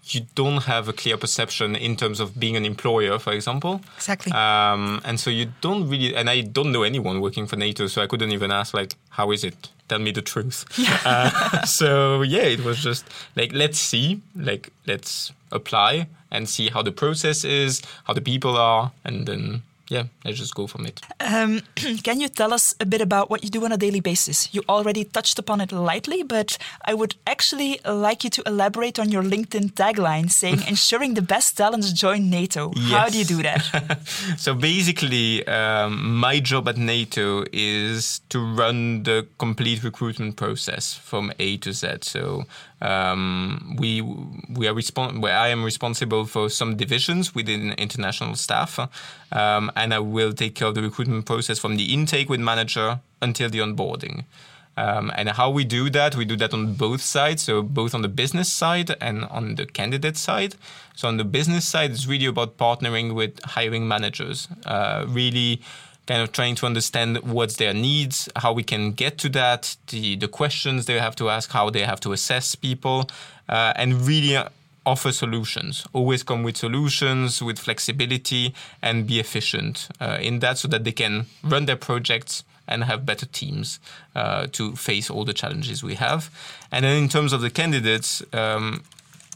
you 0.09 0.27
don't 0.35 0.63
have 0.65 0.89
a 0.89 0.93
clear 0.93 1.17
perception 1.17 1.75
in 1.77 1.97
terms 1.97 2.21
of 2.21 2.39
being 2.39 2.57
an 2.57 2.65
employer, 2.65 3.19
for 3.19 3.33
example. 3.33 3.81
Exactly. 3.97 4.33
Um, 4.33 5.01
and 5.05 5.19
so 5.19 5.31
you 5.31 5.53
don't 5.61 5.89
really, 5.89 6.15
and 6.15 6.29
I 6.29 6.43
don't 6.43 6.73
know 6.73 6.83
anyone 6.83 7.21
working 7.21 7.47
for 7.47 7.57
NATO, 7.57 7.87
so 7.87 8.03
I 8.03 8.07
couldn't 8.07 8.33
even 8.33 8.51
ask 8.51 8.75
like, 8.75 8.95
how 9.11 9.31
is 9.31 9.45
it? 9.45 9.69
Tell 9.89 9.99
me 9.99 10.13
the 10.13 10.23
truth. 10.23 10.65
Uh, 11.07 11.63
so 11.67 12.23
yeah, 12.23 12.43
it 12.43 12.65
was 12.65 12.83
just 12.83 13.05
like, 13.37 13.53
let's 13.53 13.79
see, 13.79 14.23
like 14.35 14.71
let's 14.87 15.33
apply 15.53 16.07
and 16.31 16.49
see 16.49 16.71
how 16.71 16.83
the 16.83 16.93
process 16.93 17.45
is, 17.45 17.83
how 18.05 18.15
the 18.15 18.23
people 18.23 18.57
are, 18.57 18.93
and 19.05 19.27
then 19.27 19.63
yeah, 19.89 20.05
let's 20.25 20.39
just 20.39 20.55
go 20.55 20.67
from 20.67 20.87
it. 20.87 21.01
Um, 21.21 21.61
can 22.03 22.21
you 22.21 22.29
tell 22.29 22.53
us 22.53 22.75
a 22.81 22.87
bit 22.87 23.01
about 23.01 23.31
what 23.31 23.45
you 23.45 23.51
do 23.51 23.65
on 23.65 23.73
a 23.73 23.77
daily 23.77 24.01
basis? 24.01 24.49
You 24.55 24.63
already 24.69 25.05
touched 25.05 25.39
upon 25.39 25.61
it 25.61 25.73
lightly, 25.73 26.23
but 26.23 26.57
I 26.85 26.95
would 26.95 27.17
actually 27.27 27.81
like 27.85 28.25
you 28.25 28.31
to 28.31 28.43
elaborate 28.47 28.99
on 28.99 29.11
your 29.11 29.23
LinkedIn 29.23 29.73
tagline 29.73 30.31
saying, 30.31 30.63
ensuring 30.69 31.15
the 31.15 31.23
best 31.23 31.57
talents 31.57 31.93
join 31.93 32.31
NATO. 32.31 32.73
How 32.77 33.09
do 33.09 33.19
you 33.19 33.25
do 33.25 33.43
that? 33.43 33.99
so 34.39 34.55
basically, 34.55 35.47
um, 35.47 36.19
my 36.19 36.41
job 36.41 36.69
at 36.69 36.77
NATO 36.79 37.45
is 37.53 38.21
to 38.31 38.39
run 38.39 39.03
the 39.03 39.27
complete 39.39 39.85
recruitment 39.85 40.37
process 40.37 40.95
from 40.95 41.33
A 41.39 41.59
to 41.59 41.73
Z. 41.73 41.99
So 42.03 42.45
um, 42.85 43.77
we 43.79 44.03
we 44.03 44.69
are 44.69 44.75
respon- 44.75 45.21
where 45.21 45.37
I 45.37 45.49
am 45.49 45.65
responsible 45.65 46.27
for 46.27 46.51
some 46.51 46.77
divisions 46.77 47.35
within 47.35 47.73
international 47.73 48.37
staff, 48.37 48.79
um, 49.33 49.73
and 49.75 49.95
I 49.95 49.99
will 49.99 50.33
take 50.33 50.55
care 50.55 50.69
of 50.69 50.75
the 50.75 50.83
recruitment 50.83 51.25
process 51.25 51.59
from 51.59 51.77
the 51.77 51.95
intake 51.95 52.29
with 52.29 52.41
manager 52.41 53.01
until 53.23 53.49
the 53.49 53.61
onboarding. 53.61 54.25
Um, 54.77 55.13
and 55.15 55.29
how 55.31 55.51
we 55.51 55.65
do 55.65 55.89
that, 55.91 56.17
we 56.17 56.25
do 56.25 56.37
that 56.37 56.53
on 56.53 56.75
both 56.75 57.01
sides, 57.01 57.43
so 57.45 57.63
both 57.63 57.95
on 57.95 58.03
the 58.03 58.09
business 58.09 58.53
side 58.53 58.97
and 59.01 59.25
on 59.27 59.55
the 59.55 59.67
candidate 59.67 60.17
side. 60.17 60.57
So 60.97 61.07
on 61.09 61.17
the 61.17 61.25
business 61.25 61.65
side, 61.65 61.93
it's 61.93 62.07
really 62.07 62.27
about 62.27 62.59
partnering 62.59 63.15
with 63.15 63.41
hiring 63.45 63.87
managers, 63.87 64.49
uh, 64.67 65.05
really 65.09 65.63
kind 66.07 66.21
of 66.23 66.33
trying 66.33 66.55
to 66.57 66.67
understand 66.67 67.19
what's 67.23 67.57
their 67.57 67.75
needs, 67.75 68.29
how 68.37 68.53
we 68.53 68.63
can 68.63 68.93
get 68.93 69.19
to 69.19 69.29
that, 69.31 69.77
the, 69.89 70.17
the 70.17 70.29
questions 70.29 70.87
they 70.87 70.99
have 70.99 71.17
to 71.17 71.31
ask, 71.31 71.51
how 71.51 71.71
they 71.71 71.83
have 71.83 72.01
to 72.01 72.13
assess 72.13 72.55
people, 72.55 73.09
uh, 73.49 73.73
and 73.77 74.07
really 74.07 74.37
uh, 74.37 74.49
offer 74.85 75.13
solutions. 75.13 75.87
Always 75.93 76.23
come 76.23 76.43
with 76.43 76.57
solutions, 76.57 77.43
with 77.43 77.59
flexibility, 77.59 78.55
and 78.83 79.07
be 79.07 79.19
efficient 79.19 79.89
uh, 80.01 80.19
in 80.21 80.41
that 80.41 80.59
so 80.59 80.69
that 80.69 80.85
they 80.85 80.93
can 80.93 81.27
run 81.43 81.65
their 81.65 81.77
projects 81.77 82.45
and 82.67 82.85
have 82.85 83.05
better 83.05 83.27
teams 83.27 83.79
uh, 84.15 84.47
to 84.53 84.75
face 84.77 85.11
all 85.11 85.25
the 85.25 85.35
challenges 85.35 85.83
we 85.83 85.95
have. 85.95 86.31
And 86.73 86.85
then 86.85 87.03
in 87.03 87.09
terms 87.09 87.33
of 87.33 87.41
the 87.41 87.51
candidates, 87.51 88.23
um, 88.33 88.83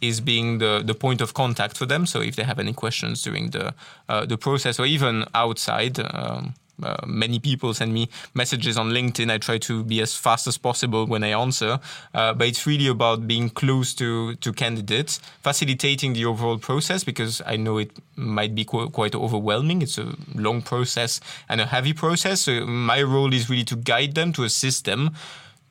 is 0.00 0.21
being 0.21 0.59
the, 0.59 0.83
the 0.85 0.95
point 0.95 1.21
of 1.21 1.35
contact 1.35 1.76
for 1.76 1.87
them. 1.87 2.07
So 2.07 2.21
if 2.21 2.37
they 2.37 2.45
have 2.45 2.59
any 2.59 2.73
questions 2.73 3.23
during 3.23 3.50
the 3.50 3.75
uh, 4.09 4.26
the 4.26 4.37
process 4.37 4.78
or 4.78 4.87
even 4.87 5.25
outside, 5.35 5.99
um, 5.99 6.55
uh, 6.83 6.97
many 7.07 7.38
people 7.38 7.75
send 7.75 7.93
me 7.93 8.09
messages 8.35 8.78
on 8.78 8.90
LinkedIn. 8.90 9.31
I 9.31 9.38
try 9.38 9.59
to 9.59 9.83
be 9.83 10.00
as 10.00 10.14
fast 10.14 10.47
as 10.47 10.57
possible 10.57 11.07
when 11.07 11.25
I 11.25 11.31
answer, 11.31 11.81
uh, 12.14 12.35
but 12.35 12.47
it's 12.47 12.67
really 12.67 12.87
about 12.87 13.26
being 13.26 13.50
close 13.50 13.95
to 13.95 14.37
to 14.37 14.52
candidates, 14.52 15.21
facilitating 15.43 16.12
the 16.12 16.25
overall 16.25 16.59
process 16.59 17.05
because 17.05 17.43
I 17.47 17.57
know 17.57 17.78
it 17.78 17.90
might 18.17 18.55
be 18.55 18.64
qu- 18.64 18.90
quite 18.90 19.14
overwhelming. 19.14 19.83
It's 19.83 19.99
a 19.99 20.14
long 20.35 20.62
process 20.62 21.21
and 21.49 21.61
a 21.61 21.67
heavy 21.67 21.93
process. 21.93 22.43
So 22.43 22.64
my 22.67 23.02
role 23.02 23.35
is 23.35 23.50
really 23.50 23.64
to 23.64 23.76
guide 23.76 24.14
them, 24.14 24.33
to 24.35 24.45
assist 24.45 24.85
them, 24.85 25.14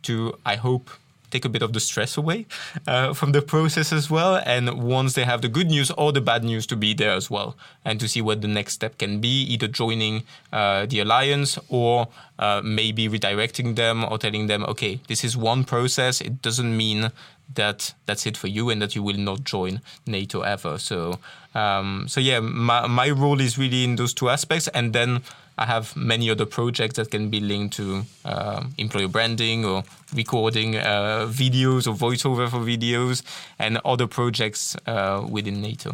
to 0.04 0.38
I 0.46 0.56
hope 0.56 0.90
take 1.32 1.46
a 1.46 1.50
bit 1.50 1.62
of 1.62 1.74
the 1.74 1.80
stress 1.80 2.18
away 2.18 2.46
uh, 2.88 3.14
from 3.14 3.32
the 3.32 3.42
process 3.42 3.92
as 3.92 4.10
well. 4.10 4.36
And 4.46 4.84
once 4.84 5.14
they 5.14 5.24
have 5.24 5.42
the 5.42 5.50
good 5.50 5.68
news 5.68 5.92
or 5.92 6.12
the 6.12 6.22
bad 6.22 6.44
news, 6.44 6.68
to 6.68 6.76
be 6.76 6.94
there 6.94 7.12
as 7.12 7.30
well 7.30 7.56
and 7.84 8.00
to 8.00 8.08
see 8.08 8.22
what 8.22 8.42
the 8.42 8.48
next 8.48 8.74
step 8.74 8.98
can 8.98 9.20
be, 9.20 9.44
either 9.44 9.68
joining 9.68 10.24
uh, 10.52 10.86
the 10.86 11.00
alliance 11.00 11.58
or 11.70 12.08
uh, 12.40 12.62
maybe 12.64 13.08
redirecting 13.08 13.76
them 13.76 14.04
or 14.04 14.18
telling 14.18 14.48
them, 14.48 14.64
okay, 14.66 15.00
this 15.08 15.24
is 15.24 15.36
one 15.36 15.64
process. 15.64 16.22
It 16.22 16.42
doesn't 16.42 16.76
mean 16.76 17.12
that 17.56 17.94
that's 18.06 18.26
it 18.26 18.38
for 18.38 18.48
you 18.48 18.70
and 18.70 18.82
that 18.82 18.96
you 18.96 19.04
will 19.04 19.18
not 19.18 19.44
join 19.44 19.82
NATO 20.06 20.42
ever. 20.42 20.78
So, 20.78 21.20
um, 21.56 22.06
so 22.08 22.20
yeah, 22.20 22.40
my, 22.40 22.88
my 22.88 23.10
role 23.10 23.40
is 23.40 23.58
really 23.58 23.84
in 23.84 23.96
those 23.96 24.14
two 24.14 24.30
aspects. 24.30 24.68
And 24.70 24.94
then 24.94 25.22
I 25.58 25.66
have 25.66 25.96
many 25.96 26.30
other 26.30 26.46
projects 26.46 26.96
that 26.96 27.10
can 27.10 27.30
be 27.30 27.40
linked 27.40 27.76
to 27.78 28.04
um 28.26 28.76
employer 28.78 29.08
branding 29.08 29.66
or 29.66 29.84
recording 30.14 30.76
uh, 30.76 31.26
videos 31.28 31.88
or 31.88 31.96
voiceover 31.96 32.48
for 32.50 32.60
videos 32.60 33.24
and 33.58 33.80
other 33.84 34.08
projects 34.08 34.76
uh, 34.86 35.26
within 35.28 35.62
NATO. 35.62 35.94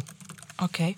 Okay. 0.62 0.96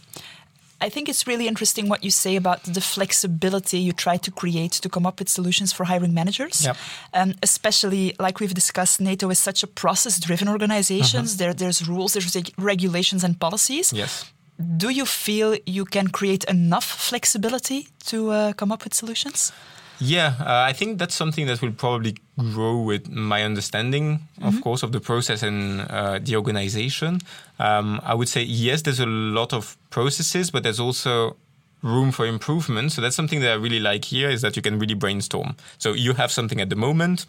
I 0.81 0.91
think 0.91 1.09
it's 1.09 1.27
really 1.27 1.49
interesting 1.49 1.89
what 1.89 2.05
you 2.05 2.11
say 2.11 2.37
about 2.37 2.63
the 2.65 2.81
flexibility 2.81 3.79
you 3.79 3.93
try 3.93 4.19
to 4.19 4.31
create 4.31 4.73
to 4.73 4.89
come 4.89 5.07
up 5.07 5.19
with 5.19 5.29
solutions 5.29 5.73
for 5.73 5.85
hiring 5.85 6.13
managers. 6.13 6.65
Yep. 6.65 6.77
Um, 7.15 7.35
especially, 7.43 8.15
like 8.19 8.41
we've 8.41 8.53
discussed, 8.53 9.01
NATO 9.01 9.31
is 9.31 9.39
such 9.39 9.63
a 9.63 9.67
process 9.67 10.21
driven 10.21 10.49
organization. 10.49 11.25
Mm-hmm. 11.25 11.39
There, 11.39 11.55
there's 11.55 11.89
rules, 11.89 12.13
there's 12.13 12.35
reg- 12.35 12.53
regulations, 12.59 13.25
and 13.25 13.41
policies. 13.41 13.93
Yes. 13.93 14.31
Do 14.77 14.91
you 14.91 15.07
feel 15.07 15.57
you 15.67 15.85
can 15.85 16.09
create 16.09 16.45
enough 16.45 16.85
flexibility 16.85 17.89
to 18.07 18.31
uh, 18.31 18.53
come 18.53 18.73
up 18.73 18.85
with 18.85 18.95
solutions? 18.95 19.53
Yeah, 19.99 20.35
uh, 20.41 20.69
I 20.69 20.73
think 20.73 20.99
that's 20.99 21.15
something 21.15 21.47
that 21.47 21.63
will 21.63 21.73
probably 21.73 22.17
grow 22.39 22.79
with 22.81 23.09
my 23.09 23.43
understanding, 23.43 24.21
of 24.43 24.61
course, 24.61 24.83
of 24.83 24.93
the 24.93 25.01
process 25.01 25.43
and 25.43 25.81
uh, 25.91 26.19
the 26.23 26.37
organization. 26.37 27.21
Um, 27.59 28.01
I 28.03 28.15
would 28.15 28.29
say, 28.29 28.43
yes, 28.43 28.83
there's 28.83 29.01
a 29.01 29.07
lot 29.07 29.53
of 29.53 29.77
processes, 29.91 30.51
but 30.51 30.63
there's 30.63 30.81
also 30.81 31.37
room 31.83 32.13
for 32.13 32.27
improvement. 32.27 32.93
So 32.93 33.01
that's 33.01 33.17
something 33.17 33.41
that 33.41 33.51
I 33.53 33.55
really 33.55 33.81
like 33.81 34.05
here 34.05 34.29
is 34.29 34.43
that 34.43 34.57
you 34.57 34.63
can 34.63 34.79
really 34.79 34.95
brainstorm. 34.95 35.57
So 35.79 35.93
you 35.93 36.15
have 36.15 36.31
something 36.31 36.61
at 36.61 36.69
the 36.69 36.77
moment. 36.77 37.27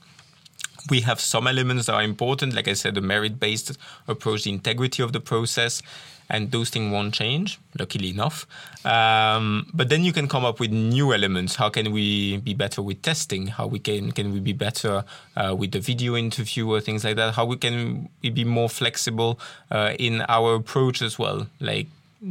We 0.90 1.02
have 1.02 1.20
some 1.20 1.48
elements 1.48 1.88
that 1.88 1.94
are 1.94 2.04
important, 2.04 2.54
like 2.54 2.68
I 2.68 2.74
said, 2.74 2.96
the 2.96 3.02
merit 3.02 3.40
based 3.40 3.78
approach, 4.08 4.44
the 4.44 4.52
integrity 4.52 5.04
of 5.04 5.12
the 5.14 5.20
process, 5.20 5.82
and 6.30 6.52
those 6.52 6.70
things 6.70 6.92
won't 6.92 7.14
change, 7.14 7.60
luckily 7.80 8.10
enough. 8.10 8.46
Um, 8.86 9.68
but 9.74 9.90
then 9.90 10.04
you 10.04 10.12
can 10.12 10.28
come 10.28 10.46
up 10.46 10.60
with 10.60 10.72
new 10.72 11.14
elements. 11.14 11.56
How 11.56 11.70
can 11.70 11.92
we 11.92 12.38
be 12.38 12.54
better 12.54 12.82
with 12.82 13.02
testing? 13.02 13.48
How 13.48 13.68
we 13.68 13.80
can 13.80 14.12
can 14.12 14.34
we 14.34 14.40
be 14.40 14.54
better 14.54 15.04
uh, 15.36 15.56
with 15.58 15.72
the 15.72 15.80
video 15.80 16.16
interview 16.16 16.70
or 16.70 16.82
things 16.82 17.04
like 17.04 17.16
that? 17.16 17.36
How 17.36 17.46
we 17.46 17.58
can 17.58 18.10
we 18.22 18.30
be 18.30 18.44
more 18.44 18.70
flexible 18.70 19.40
uh, 19.72 19.94
in 19.98 20.22
our 20.28 20.56
approach 20.56 21.02
as 21.02 21.18
well, 21.18 21.48
like 21.60 21.88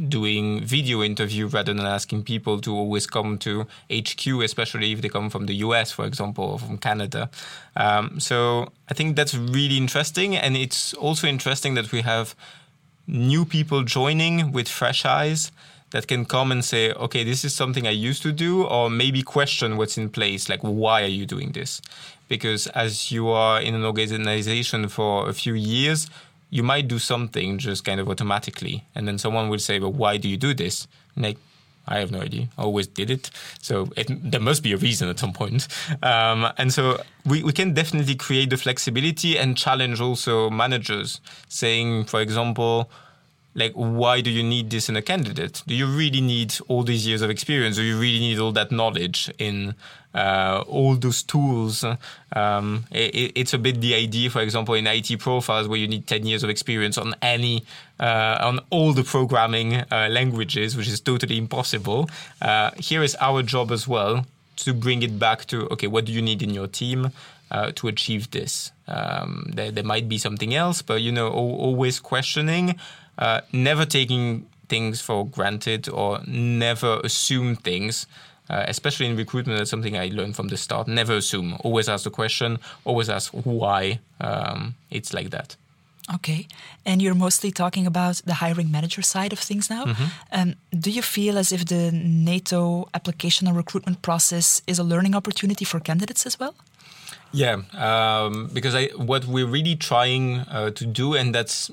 doing 0.09 0.63
video 0.63 1.01
interview 1.01 1.47
rather 1.47 1.73
than 1.73 1.85
asking 1.85 2.23
people 2.23 2.59
to 2.59 2.75
always 2.75 3.07
come 3.07 3.37
to 3.37 3.65
HQ, 3.91 4.27
especially 4.43 4.91
if 4.91 5.01
they 5.01 5.09
come 5.09 5.29
from 5.29 5.45
the 5.45 5.55
US, 5.55 5.91
for 5.91 6.05
example, 6.05 6.43
or 6.43 6.59
from 6.59 6.77
Canada. 6.77 7.29
Um, 7.75 8.19
so 8.19 8.71
I 8.89 8.93
think 8.93 9.15
that's 9.15 9.33
really 9.33 9.77
interesting, 9.77 10.35
and 10.35 10.57
it's 10.57 10.93
also 10.95 11.27
interesting 11.27 11.75
that 11.75 11.91
we 11.91 12.01
have 12.01 12.35
new 13.07 13.45
people 13.45 13.83
joining 13.83 14.51
with 14.51 14.67
fresh 14.67 15.05
eyes 15.05 15.51
that 15.91 16.07
can 16.07 16.25
come 16.25 16.51
and 16.51 16.65
say, 16.65 16.91
okay, 16.91 17.23
this 17.23 17.45
is 17.45 17.55
something 17.55 17.87
I 17.87 17.91
used 17.91 18.21
to 18.23 18.33
do, 18.33 18.65
or 18.65 18.89
maybe 18.89 19.21
question 19.21 19.77
what's 19.77 19.97
in 19.97 20.09
place, 20.09 20.49
like 20.49 20.59
why 20.61 21.03
are 21.03 21.13
you 21.19 21.25
doing 21.25 21.53
this? 21.53 21.81
Because 22.27 22.67
as 22.67 23.09
you 23.09 23.29
are 23.29 23.61
in 23.61 23.73
an 23.73 23.85
organization 23.85 24.89
for 24.89 25.29
a 25.29 25.33
few 25.33 25.53
years, 25.53 26.09
you 26.49 26.63
might 26.63 26.87
do 26.87 26.99
something 26.99 27.57
just 27.57 27.83
kind 27.83 27.99
of 27.99 28.09
automatically, 28.09 28.85
and 28.95 29.07
then 29.07 29.17
someone 29.17 29.49
will 29.49 29.59
say, 29.59 29.79
"But 29.79 29.89
why 29.89 30.17
do 30.17 30.27
you 30.29 30.37
do 30.37 30.53
this?" 30.53 30.87
And 31.15 31.23
like, 31.23 31.37
I 31.87 31.99
have 31.99 32.11
no 32.11 32.19
idea. 32.19 32.49
I 32.57 32.63
always 32.63 32.87
did 32.87 33.09
it, 33.09 33.29
so 33.61 33.89
it, 33.95 34.07
there 34.31 34.41
must 34.41 34.61
be 34.63 34.73
a 34.73 34.77
reason 34.77 35.09
at 35.09 35.19
some 35.19 35.33
point. 35.33 35.67
Um, 36.03 36.47
and 36.57 36.73
so 36.73 37.01
we, 37.25 37.43
we 37.43 37.53
can 37.53 37.73
definitely 37.73 38.15
create 38.15 38.49
the 38.49 38.57
flexibility 38.57 39.37
and 39.37 39.57
challenge 39.57 40.01
also 40.01 40.49
managers, 40.49 41.21
saying, 41.47 42.05
for 42.05 42.21
example, 42.21 42.89
like 43.57 43.73
why 43.73 44.21
do 44.21 44.29
you 44.29 44.43
need 44.43 44.69
this 44.69 44.87
in 44.87 44.95
a 44.95 45.01
candidate? 45.01 45.63
Do 45.65 45.73
you 45.73 45.87
really 45.87 46.21
need 46.21 46.55
all 46.67 46.83
these 46.83 47.07
years 47.07 47.23
of 47.23 47.31
experience? 47.31 47.75
Do 47.75 47.81
you 47.81 47.99
really 47.99 48.19
need 48.19 48.37
all 48.37 48.51
that 48.51 48.71
knowledge 48.71 49.31
in 49.39 49.73
uh, 50.13 50.63
all 50.67 50.95
those 50.95 51.23
tools? 51.23 51.83
Um, 52.33 52.85
it, 52.91 53.31
it's 53.35 53.55
a 53.55 53.57
bit 53.57 53.81
the 53.81 53.95
idea 53.95 54.29
for 54.29 54.41
example 54.41 54.75
in 54.75 54.85
IT 54.85 55.19
profiles 55.19 55.67
where 55.67 55.79
you 55.79 55.87
need 55.87 56.05
10 56.05 56.27
years 56.27 56.43
of 56.43 56.51
experience 56.51 56.99
on 56.99 57.15
any 57.23 57.65
uh, 57.99 58.37
on 58.39 58.59
all 58.69 58.93
the 58.93 59.03
programming 59.03 59.73
uh, 59.73 60.07
languages 60.11 60.77
which 60.77 60.87
is 60.87 61.01
totally 61.01 61.37
impossible. 61.37 62.07
Uh, 62.39 62.69
here 62.77 63.01
is 63.01 63.17
our 63.19 63.41
job 63.41 63.71
as 63.71 63.87
well 63.87 64.27
to 64.57 64.73
bring 64.73 65.01
it 65.01 65.17
back 65.17 65.45
to 65.45 65.67
okay 65.69 65.87
what 65.87 66.05
do 66.05 66.11
you 66.11 66.21
need 66.21 66.43
in 66.43 66.51
your 66.51 66.67
team 66.67 67.11
uh, 67.49 67.71
to 67.73 67.87
achieve 67.87 68.29
this? 68.29 68.71
Um, 68.87 69.49
there, 69.53 69.71
there 69.71 69.83
might 69.83 70.07
be 70.07 70.19
something 70.19 70.53
else 70.53 70.83
but 70.83 71.01
you 71.01 71.11
know 71.11 71.29
always 71.29 71.99
questioning 71.99 72.75
uh, 73.17 73.41
never 73.51 73.85
taking 73.85 74.47
things 74.69 75.01
for 75.01 75.25
granted 75.25 75.89
or 75.89 76.19
never 76.27 76.99
assume 77.03 77.55
things. 77.55 78.07
Uh, 78.49 78.63
especially 78.67 79.05
in 79.05 79.17
recruitment, 79.17 79.57
that's 79.59 79.69
something 79.69 79.97
I 79.97 80.07
learned 80.07 80.35
from 80.35 80.47
the 80.47 80.55
start. 80.55 80.87
Never 80.87 81.17
assume. 81.17 81.57
Always 81.65 81.89
ask 81.89 82.05
the 82.05 82.09
question. 82.09 82.59
Always 82.85 83.09
ask 83.09 83.31
why 83.33 83.99
um, 84.21 84.75
it's 84.89 85.13
like 85.13 85.31
that. 85.31 85.57
Okay. 86.13 86.47
And 86.85 87.01
you're 87.01 87.15
mostly 87.15 87.51
talking 87.51 87.85
about 87.85 88.21
the 88.25 88.35
hiring 88.35 88.71
manager 88.71 89.01
side 89.01 89.33
of 89.33 89.39
things 89.39 89.69
now. 89.69 89.85
Mm-hmm. 89.85 90.05
Um, 90.31 90.55
do 90.71 90.89
you 90.89 91.01
feel 91.01 91.37
as 91.37 91.51
if 91.51 91.65
the 91.65 91.91
NATO 91.91 92.87
application 92.93 93.47
and 93.47 93.57
recruitment 93.57 94.01
process 94.01 94.61
is 94.65 94.79
a 94.79 94.83
learning 94.83 95.15
opportunity 95.15 95.65
for 95.65 95.81
candidates 95.81 96.25
as 96.25 96.39
well? 96.39 96.55
Yeah, 97.33 97.61
um, 97.73 98.49
because 98.53 98.73
I, 98.73 98.85
what 98.95 99.25
we're 99.25 99.47
really 99.47 99.75
trying 99.75 100.39
uh, 100.39 100.71
to 100.71 100.85
do, 100.85 101.13
and 101.13 101.35
that's 101.35 101.69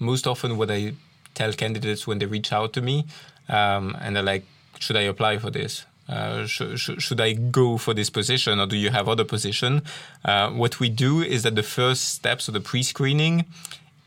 most 0.00 0.26
often 0.26 0.56
what 0.56 0.70
I 0.70 0.94
tell 1.34 1.52
candidates 1.52 2.06
when 2.06 2.18
they 2.18 2.26
reach 2.26 2.52
out 2.52 2.72
to 2.72 2.80
me 2.80 3.06
um, 3.48 3.96
and 4.00 4.16
they're 4.16 4.22
like, 4.22 4.44
should 4.78 4.96
I 4.96 5.02
apply 5.02 5.38
for 5.38 5.50
this? 5.50 5.84
Uh, 6.08 6.44
sh- 6.44 6.62
sh- 6.74 6.98
should 6.98 7.20
I 7.20 7.34
go 7.34 7.76
for 7.78 7.94
this 7.94 8.10
position 8.10 8.58
or 8.58 8.66
do 8.66 8.76
you 8.76 8.90
have 8.90 9.08
other 9.08 9.24
position? 9.24 9.82
Uh, 10.24 10.50
what 10.50 10.80
we 10.80 10.88
do 10.88 11.20
is 11.22 11.44
that 11.44 11.54
the 11.54 11.62
first 11.62 12.08
steps 12.08 12.48
of 12.48 12.54
the 12.54 12.60
pre-screening 12.60 13.44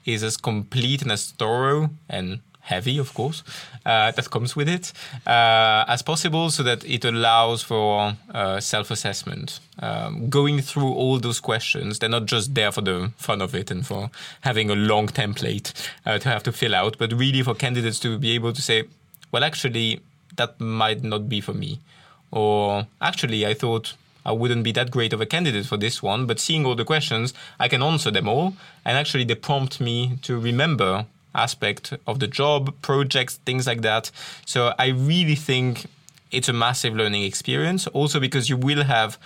is 0.05 0.21
as 0.21 0.35
complete 0.35 1.01
and 1.01 1.11
as 1.11 1.31
thorough 1.31 1.91
and 2.09 2.41
heavy, 2.63 2.97
of 2.97 3.13
course, 3.13 3.43
uh, 3.85 4.11
that 4.11 4.29
comes 4.29 4.55
with 4.55 4.69
it, 4.69 4.93
uh, 5.27 5.83
as 5.87 6.01
possible 6.01 6.49
so 6.49 6.63
that 6.63 6.83
it 6.85 7.05
allows 7.05 7.61
for 7.61 8.13
uh, 8.33 8.59
self 8.59 8.89
assessment. 8.89 9.59
Um, 9.79 10.29
going 10.29 10.61
through 10.61 10.93
all 10.93 11.19
those 11.19 11.39
questions, 11.39 11.99
they're 11.99 12.09
not 12.09 12.25
just 12.25 12.55
there 12.55 12.71
for 12.71 12.81
the 12.81 13.11
fun 13.17 13.41
of 13.41 13.53
it 13.53 13.69
and 13.69 13.85
for 13.85 14.09
having 14.41 14.69
a 14.69 14.75
long 14.75 15.07
template 15.07 15.73
uh, 16.05 16.17
to 16.19 16.29
have 16.29 16.43
to 16.43 16.51
fill 16.51 16.73
out, 16.73 16.97
but 16.97 17.11
really 17.13 17.43
for 17.43 17.53
candidates 17.53 17.99
to 17.99 18.17
be 18.17 18.31
able 18.31 18.53
to 18.53 18.61
say, 18.61 18.83
well, 19.31 19.43
actually, 19.43 19.99
that 20.37 20.59
might 20.59 21.03
not 21.03 21.27
be 21.27 21.41
for 21.41 21.53
me. 21.53 21.79
Or 22.31 22.87
actually, 23.01 23.45
I 23.45 23.53
thought 23.53 23.93
I 24.25 24.31
wouldn't 24.31 24.63
be 24.63 24.71
that 24.71 24.89
great 24.89 25.11
of 25.13 25.21
a 25.21 25.25
candidate 25.25 25.65
for 25.65 25.77
this 25.77 26.01
one, 26.01 26.25
but 26.25 26.39
seeing 26.39 26.65
all 26.65 26.75
the 26.75 26.85
questions, 26.85 27.33
I 27.59 27.67
can 27.67 27.83
answer 27.83 28.09
them 28.09 28.27
all. 28.29 28.53
And 28.85 28.97
actually, 28.97 29.25
they 29.25 29.35
prompt 29.35 29.81
me 29.81 30.17
to 30.21 30.39
remember 30.39 31.05
aspect 31.35 31.93
of 32.07 32.19
the 32.19 32.27
job, 32.27 32.73
projects, 32.81 33.37
things 33.45 33.67
like 33.67 33.81
that. 33.81 34.11
So 34.45 34.73
I 34.77 34.87
really 34.87 35.35
think 35.35 35.85
it's 36.31 36.49
a 36.49 36.53
massive 36.53 36.95
learning 36.95 37.23
experience. 37.23 37.87
Also 37.87 38.19
because 38.19 38.49
you 38.49 38.57
will 38.57 38.83
have 38.83 39.17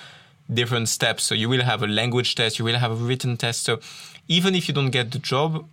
different 0.54 0.90
steps. 0.90 1.24
So 1.24 1.36
you 1.36 1.50
will 1.50 1.64
have 1.64 1.84
a 1.84 1.88
language 1.88 2.36
test, 2.36 2.60
you 2.60 2.66
will 2.66 2.78
have 2.78 2.92
a 2.92 2.96
written 2.96 3.38
test. 3.38 3.64
So 3.64 3.80
even 4.28 4.56
if 4.56 4.68
you 4.68 4.74
don't 4.74 4.92
get 4.92 5.12
the 5.12 5.20
job, 5.20 5.66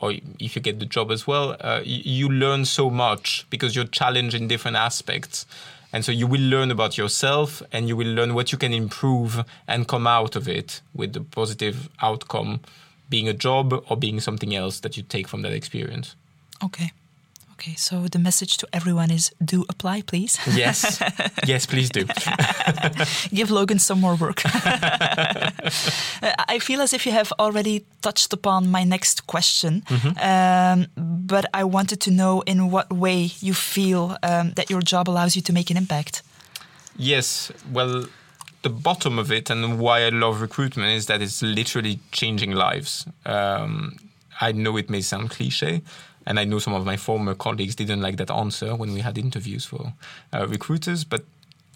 or 0.00 0.12
if 0.38 0.54
you 0.54 0.62
get 0.62 0.78
the 0.78 0.86
job 0.86 1.10
as 1.10 1.26
well, 1.26 1.56
uh, 1.60 1.80
you, 1.84 2.28
learn 2.28 2.64
so 2.64 2.88
much 2.88 3.46
because 3.50 3.74
you're 3.74 3.84
challenged 3.84 4.34
in 4.34 4.46
different 4.46 4.76
aspects. 4.76 5.44
And 5.92 6.04
so 6.04 6.12
you 6.12 6.26
will 6.26 6.40
learn 6.40 6.70
about 6.70 6.96
yourself 6.96 7.62
and 7.72 7.88
you 7.88 7.96
will 7.96 8.06
learn 8.06 8.34
what 8.34 8.52
you 8.52 8.58
can 8.58 8.72
improve 8.72 9.44
and 9.66 9.88
come 9.88 10.06
out 10.06 10.36
of 10.36 10.46
it 10.46 10.82
with 10.94 11.14
the 11.14 11.22
positive 11.22 11.88
outcome 12.00 12.60
being 13.08 13.28
a 13.28 13.32
job 13.32 13.84
or 13.88 13.96
being 13.96 14.20
something 14.20 14.54
else 14.54 14.80
that 14.80 14.96
you 14.96 15.02
take 15.02 15.28
from 15.28 15.42
that 15.42 15.52
experience. 15.52 16.16
Okay. 16.62 16.92
Okay, 17.60 17.74
so 17.74 18.06
the 18.06 18.20
message 18.20 18.56
to 18.58 18.68
everyone 18.72 19.10
is 19.10 19.32
do 19.44 19.64
apply, 19.68 20.02
please. 20.02 20.38
Yes. 20.46 21.02
yes, 21.46 21.66
please 21.66 21.90
do. 21.90 22.04
Give 23.34 23.50
Logan 23.50 23.80
some 23.80 24.00
more 24.00 24.14
work. 24.14 24.42
I 24.44 25.50
feel 26.60 26.80
as 26.80 26.92
if 26.92 27.04
you 27.04 27.10
have 27.10 27.32
already 27.40 27.84
touched 28.00 28.32
upon 28.32 28.70
my 28.70 28.84
next 28.84 29.26
question, 29.26 29.82
mm-hmm. 29.88 30.16
um, 30.20 30.86
but 30.96 31.46
I 31.52 31.64
wanted 31.64 32.00
to 32.02 32.12
know 32.12 32.42
in 32.42 32.70
what 32.70 32.92
way 32.92 33.32
you 33.40 33.54
feel 33.54 34.16
um, 34.22 34.52
that 34.52 34.70
your 34.70 34.80
job 34.80 35.08
allows 35.08 35.34
you 35.34 35.42
to 35.42 35.52
make 35.52 35.68
an 35.68 35.76
impact. 35.76 36.22
Yes, 36.96 37.50
well, 37.72 38.06
the 38.62 38.70
bottom 38.70 39.18
of 39.18 39.30
it 39.30 39.50
and 39.50 39.78
why 39.78 40.02
I 40.02 40.08
love 40.08 40.40
recruitment 40.40 40.90
is 40.90 41.06
that 41.06 41.22
it's 41.22 41.42
literally 41.42 42.00
changing 42.12 42.52
lives. 42.52 43.06
Um, 43.24 43.96
I 44.40 44.52
know 44.52 44.76
it 44.76 44.90
may 44.90 45.00
sound 45.00 45.30
cliche, 45.30 45.82
and 46.26 46.38
I 46.38 46.44
know 46.44 46.58
some 46.58 46.74
of 46.74 46.84
my 46.84 46.96
former 46.96 47.34
colleagues 47.34 47.74
didn't 47.74 48.00
like 48.00 48.16
that 48.18 48.30
answer 48.30 48.74
when 48.74 48.92
we 48.92 49.00
had 49.00 49.18
interviews 49.18 49.64
for 49.64 49.92
uh, 50.32 50.46
recruiters, 50.46 51.04
but 51.04 51.24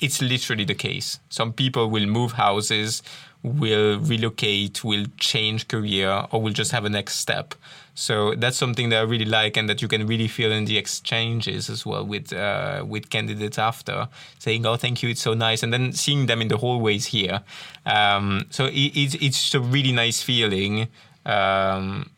it's 0.00 0.20
literally 0.20 0.64
the 0.64 0.74
case. 0.74 1.20
Some 1.28 1.52
people 1.52 1.88
will 1.88 2.06
move 2.06 2.32
houses, 2.32 3.02
will 3.42 3.98
relocate, 4.00 4.82
will 4.84 5.06
change 5.16 5.68
career, 5.68 6.26
or 6.30 6.42
will 6.42 6.52
just 6.52 6.72
have 6.72 6.84
a 6.84 6.90
next 6.90 7.16
step. 7.16 7.54
So 7.94 8.34
that's 8.34 8.56
something 8.56 8.88
that 8.88 9.00
I 9.00 9.02
really 9.02 9.26
like, 9.26 9.56
and 9.56 9.68
that 9.68 9.82
you 9.82 9.88
can 9.88 10.06
really 10.06 10.28
feel 10.28 10.50
in 10.50 10.64
the 10.64 10.78
exchanges 10.78 11.68
as 11.68 11.84
well 11.84 12.04
with 12.04 12.32
uh, 12.32 12.84
with 12.86 13.10
candidates 13.10 13.58
after 13.58 14.08
saying, 14.38 14.64
"Oh, 14.64 14.76
thank 14.76 15.02
you, 15.02 15.10
it's 15.10 15.20
so 15.20 15.34
nice," 15.34 15.62
and 15.62 15.72
then 15.72 15.92
seeing 15.92 16.26
them 16.26 16.40
in 16.40 16.48
the 16.48 16.56
hallways 16.56 17.06
here. 17.06 17.42
Um, 17.84 18.46
so 18.50 18.66
it, 18.66 18.92
it's 18.94 19.14
it's 19.16 19.54
a 19.54 19.60
really 19.60 19.92
nice 19.92 20.22
feeling. 20.22 20.88
Um, 21.26 22.10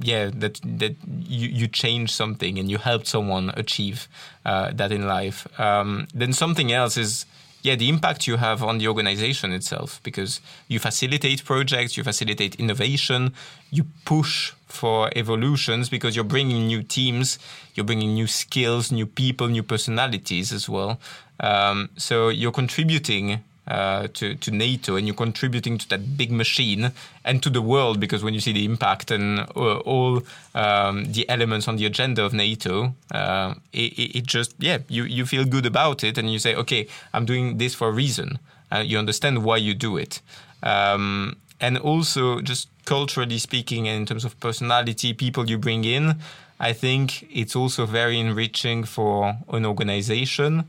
yeah 0.00 0.30
that 0.32 0.60
that 0.64 0.94
you, 1.26 1.48
you 1.48 1.66
change 1.66 2.12
something 2.12 2.58
and 2.58 2.70
you 2.70 2.78
help 2.78 3.06
someone 3.06 3.50
achieve 3.56 4.08
uh, 4.44 4.70
that 4.72 4.92
in 4.92 5.06
life 5.06 5.48
um, 5.58 6.06
then 6.14 6.32
something 6.32 6.70
else 6.70 6.96
is 6.96 7.26
yeah 7.64 7.74
the 7.74 7.88
impact 7.88 8.28
you 8.28 8.36
have 8.36 8.62
on 8.62 8.78
the 8.78 8.86
organization 8.86 9.52
itself 9.52 10.00
because 10.04 10.40
you 10.68 10.78
facilitate 10.78 11.44
projects 11.44 11.96
you 11.96 12.04
facilitate 12.04 12.54
innovation 12.56 13.32
you 13.70 13.84
push 14.04 14.52
for 14.66 15.10
evolutions 15.16 15.88
because 15.88 16.14
you're 16.14 16.24
bringing 16.36 16.68
new 16.68 16.82
teams 16.82 17.38
you're 17.74 17.86
bringing 17.86 18.14
new 18.14 18.28
skills 18.28 18.92
new 18.92 19.06
people 19.06 19.48
new 19.48 19.62
personalities 19.62 20.52
as 20.52 20.68
well. 20.68 21.00
Um, 21.40 21.90
so 21.96 22.28
you're 22.28 22.52
contributing 22.52 23.42
uh, 23.66 24.08
to, 24.14 24.34
to 24.36 24.50
NATO 24.50 24.96
and 24.96 25.06
you're 25.06 25.16
contributing 25.16 25.78
to 25.78 25.88
that 25.88 26.16
big 26.16 26.30
machine 26.30 26.92
and 27.24 27.42
to 27.42 27.50
the 27.50 27.62
world 27.62 28.00
because 28.00 28.22
when 28.22 28.34
you 28.34 28.40
see 28.40 28.52
the 28.52 28.64
impact 28.64 29.10
and 29.10 29.40
uh, 29.40 29.78
all 29.78 30.22
um, 30.54 31.04
the 31.12 31.28
elements 31.28 31.66
on 31.68 31.76
the 31.76 31.86
agenda 31.86 32.24
of 32.24 32.32
NATO, 32.32 32.94
uh, 33.10 33.54
it, 33.72 34.16
it, 34.16 34.26
just, 34.26 34.54
yeah, 34.58 34.78
you, 34.88 35.04
you 35.04 35.24
feel 35.26 35.44
good 35.44 35.66
about 35.66 36.04
it 36.04 36.18
and 36.18 36.32
you 36.32 36.38
say, 36.38 36.54
okay, 36.54 36.86
I'm 37.12 37.24
doing 37.24 37.58
this 37.58 37.74
for 37.74 37.88
a 37.88 37.92
reason. 37.92 38.38
Uh, 38.70 38.78
you 38.78 38.98
understand 38.98 39.44
why 39.44 39.56
you 39.56 39.74
do 39.74 39.96
it. 39.96 40.20
Um, 40.62 41.36
and 41.60 41.78
also, 41.78 42.40
just 42.40 42.68
culturally 42.84 43.38
speaking, 43.38 43.88
and 43.88 43.96
in 43.96 44.06
terms 44.06 44.24
of 44.24 44.38
personality, 44.40 45.14
people 45.14 45.48
you 45.48 45.56
bring 45.56 45.84
in, 45.84 46.16
I 46.58 46.72
think 46.72 47.26
it's 47.30 47.56
also 47.56 47.86
very 47.86 48.18
enriching 48.18 48.84
for 48.84 49.36
an 49.48 49.64
organization 49.64 50.64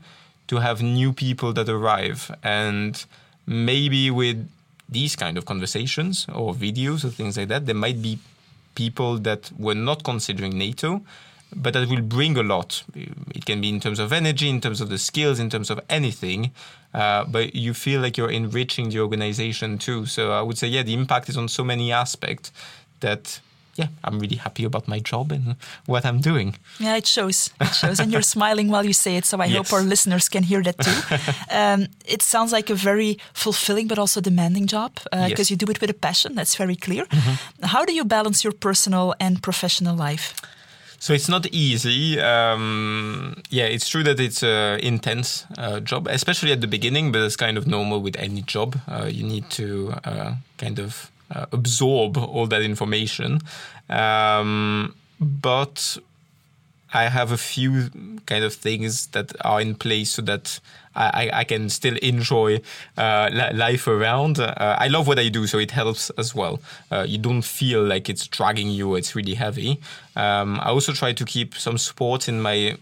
to 0.48 0.56
have 0.56 0.82
new 0.82 1.12
people 1.12 1.52
that 1.52 1.68
arrive. 1.68 2.30
And 2.42 3.04
maybe 3.46 4.10
with 4.10 4.48
these 4.88 5.16
kind 5.16 5.36
of 5.36 5.44
conversations 5.44 6.26
or 6.32 6.54
videos 6.54 7.04
or 7.04 7.10
things 7.10 7.36
like 7.36 7.48
that, 7.48 7.66
there 7.66 7.74
might 7.74 8.00
be 8.00 8.18
people 8.74 9.18
that 9.18 9.50
were 9.58 9.74
not 9.74 10.04
considering 10.04 10.56
NATO, 10.56 11.02
but 11.54 11.72
that 11.72 11.88
will 11.88 12.02
bring 12.02 12.36
a 12.36 12.42
lot. 12.42 12.84
It 12.94 13.44
can 13.44 13.60
be 13.60 13.68
in 13.68 13.80
terms 13.80 13.98
of 13.98 14.12
energy, 14.12 14.48
in 14.48 14.60
terms 14.60 14.80
of 14.80 14.88
the 14.88 14.98
skills, 14.98 15.38
in 15.38 15.50
terms 15.50 15.70
of 15.70 15.80
anything. 15.88 16.52
Uh, 16.92 17.24
but 17.24 17.54
you 17.54 17.74
feel 17.74 18.00
like 18.00 18.16
you're 18.16 18.30
enriching 18.30 18.90
the 18.90 19.00
organization 19.00 19.78
too. 19.78 20.06
So 20.06 20.32
I 20.32 20.42
would 20.42 20.58
say, 20.58 20.68
yeah, 20.68 20.82
the 20.82 20.94
impact 20.94 21.28
is 21.28 21.36
on 21.36 21.48
so 21.48 21.64
many 21.64 21.92
aspects 21.92 22.52
that 23.00 23.40
yeah, 23.76 23.88
I'm 24.04 24.18
really 24.18 24.36
happy 24.36 24.64
about 24.64 24.88
my 24.88 24.98
job 24.98 25.32
and 25.32 25.56
what 25.86 26.04
I'm 26.04 26.20
doing. 26.20 26.56
Yeah, 26.78 26.96
it 26.96 27.06
shows. 27.06 27.50
It 27.60 27.74
shows. 27.74 28.00
and 28.00 28.12
you're 28.12 28.22
smiling 28.36 28.68
while 28.68 28.84
you 28.84 28.92
say 28.92 29.16
it. 29.16 29.24
So 29.24 29.38
I 29.38 29.46
yes. 29.46 29.56
hope 29.56 29.72
our 29.72 29.82
listeners 29.82 30.28
can 30.28 30.42
hear 30.42 30.62
that 30.62 30.78
too. 30.78 30.98
um, 31.50 31.88
it 32.04 32.22
sounds 32.22 32.52
like 32.52 32.70
a 32.70 32.74
very 32.74 33.18
fulfilling 33.32 33.86
but 33.86 33.98
also 33.98 34.20
demanding 34.20 34.66
job 34.66 34.94
because 34.94 35.32
uh, 35.32 35.34
yes. 35.38 35.50
you 35.50 35.56
do 35.56 35.70
it 35.70 35.80
with 35.80 35.90
a 35.90 35.94
passion. 35.94 36.34
That's 36.34 36.56
very 36.56 36.76
clear. 36.76 37.04
Mm-hmm. 37.04 37.66
How 37.66 37.84
do 37.84 37.92
you 37.92 38.04
balance 38.04 38.44
your 38.44 38.52
personal 38.52 39.14
and 39.20 39.42
professional 39.42 39.96
life? 39.96 40.34
So 40.98 41.12
it's 41.12 41.28
not 41.28 41.46
easy. 41.52 42.18
Um, 42.20 43.42
yeah, 43.50 43.66
it's 43.66 43.88
true 43.88 44.02
that 44.04 44.18
it's 44.18 44.42
an 44.42 44.80
intense 44.80 45.44
uh, 45.58 45.80
job, 45.80 46.08
especially 46.08 46.52
at 46.52 46.60
the 46.60 46.66
beginning, 46.66 47.12
but 47.12 47.20
it's 47.22 47.36
kind 47.36 47.58
of 47.58 47.66
normal 47.66 48.00
with 48.00 48.16
any 48.16 48.42
job. 48.42 48.76
Uh, 48.88 49.08
you 49.10 49.22
need 49.22 49.50
to 49.50 49.94
uh, 50.04 50.34
kind 50.56 50.78
of 50.78 51.10
uh, 51.30 51.46
absorb 51.52 52.16
all 52.16 52.46
that 52.46 52.62
information. 52.62 53.40
Um, 53.88 54.94
but 55.20 55.98
I 56.92 57.08
have 57.08 57.32
a 57.32 57.36
few 57.36 57.90
kind 58.26 58.44
of 58.44 58.54
things 58.54 59.08
that 59.08 59.32
are 59.44 59.60
in 59.60 59.74
place 59.74 60.10
so 60.12 60.22
that 60.22 60.60
I, 60.94 61.30
I 61.32 61.44
can 61.44 61.68
still 61.68 61.96
enjoy 61.98 62.60
uh, 62.96 63.50
life 63.52 63.86
around. 63.86 64.38
Uh, 64.38 64.54
I 64.78 64.88
love 64.88 65.06
what 65.06 65.18
I 65.18 65.28
do, 65.28 65.46
so 65.46 65.58
it 65.58 65.70
helps 65.70 66.10
as 66.10 66.34
well. 66.34 66.60
Uh, 66.90 67.04
you 67.06 67.18
don't 67.18 67.42
feel 67.42 67.84
like 67.84 68.08
it's 68.08 68.26
dragging 68.26 68.70
you; 68.70 68.94
it's 68.94 69.14
really 69.14 69.34
heavy. 69.34 69.78
Um, 70.14 70.58
I 70.60 70.70
also 70.70 70.92
try 70.92 71.12
to 71.12 71.24
keep 71.24 71.54
some 71.54 71.76
sport 71.76 72.28
in 72.28 72.40
my 72.40 72.78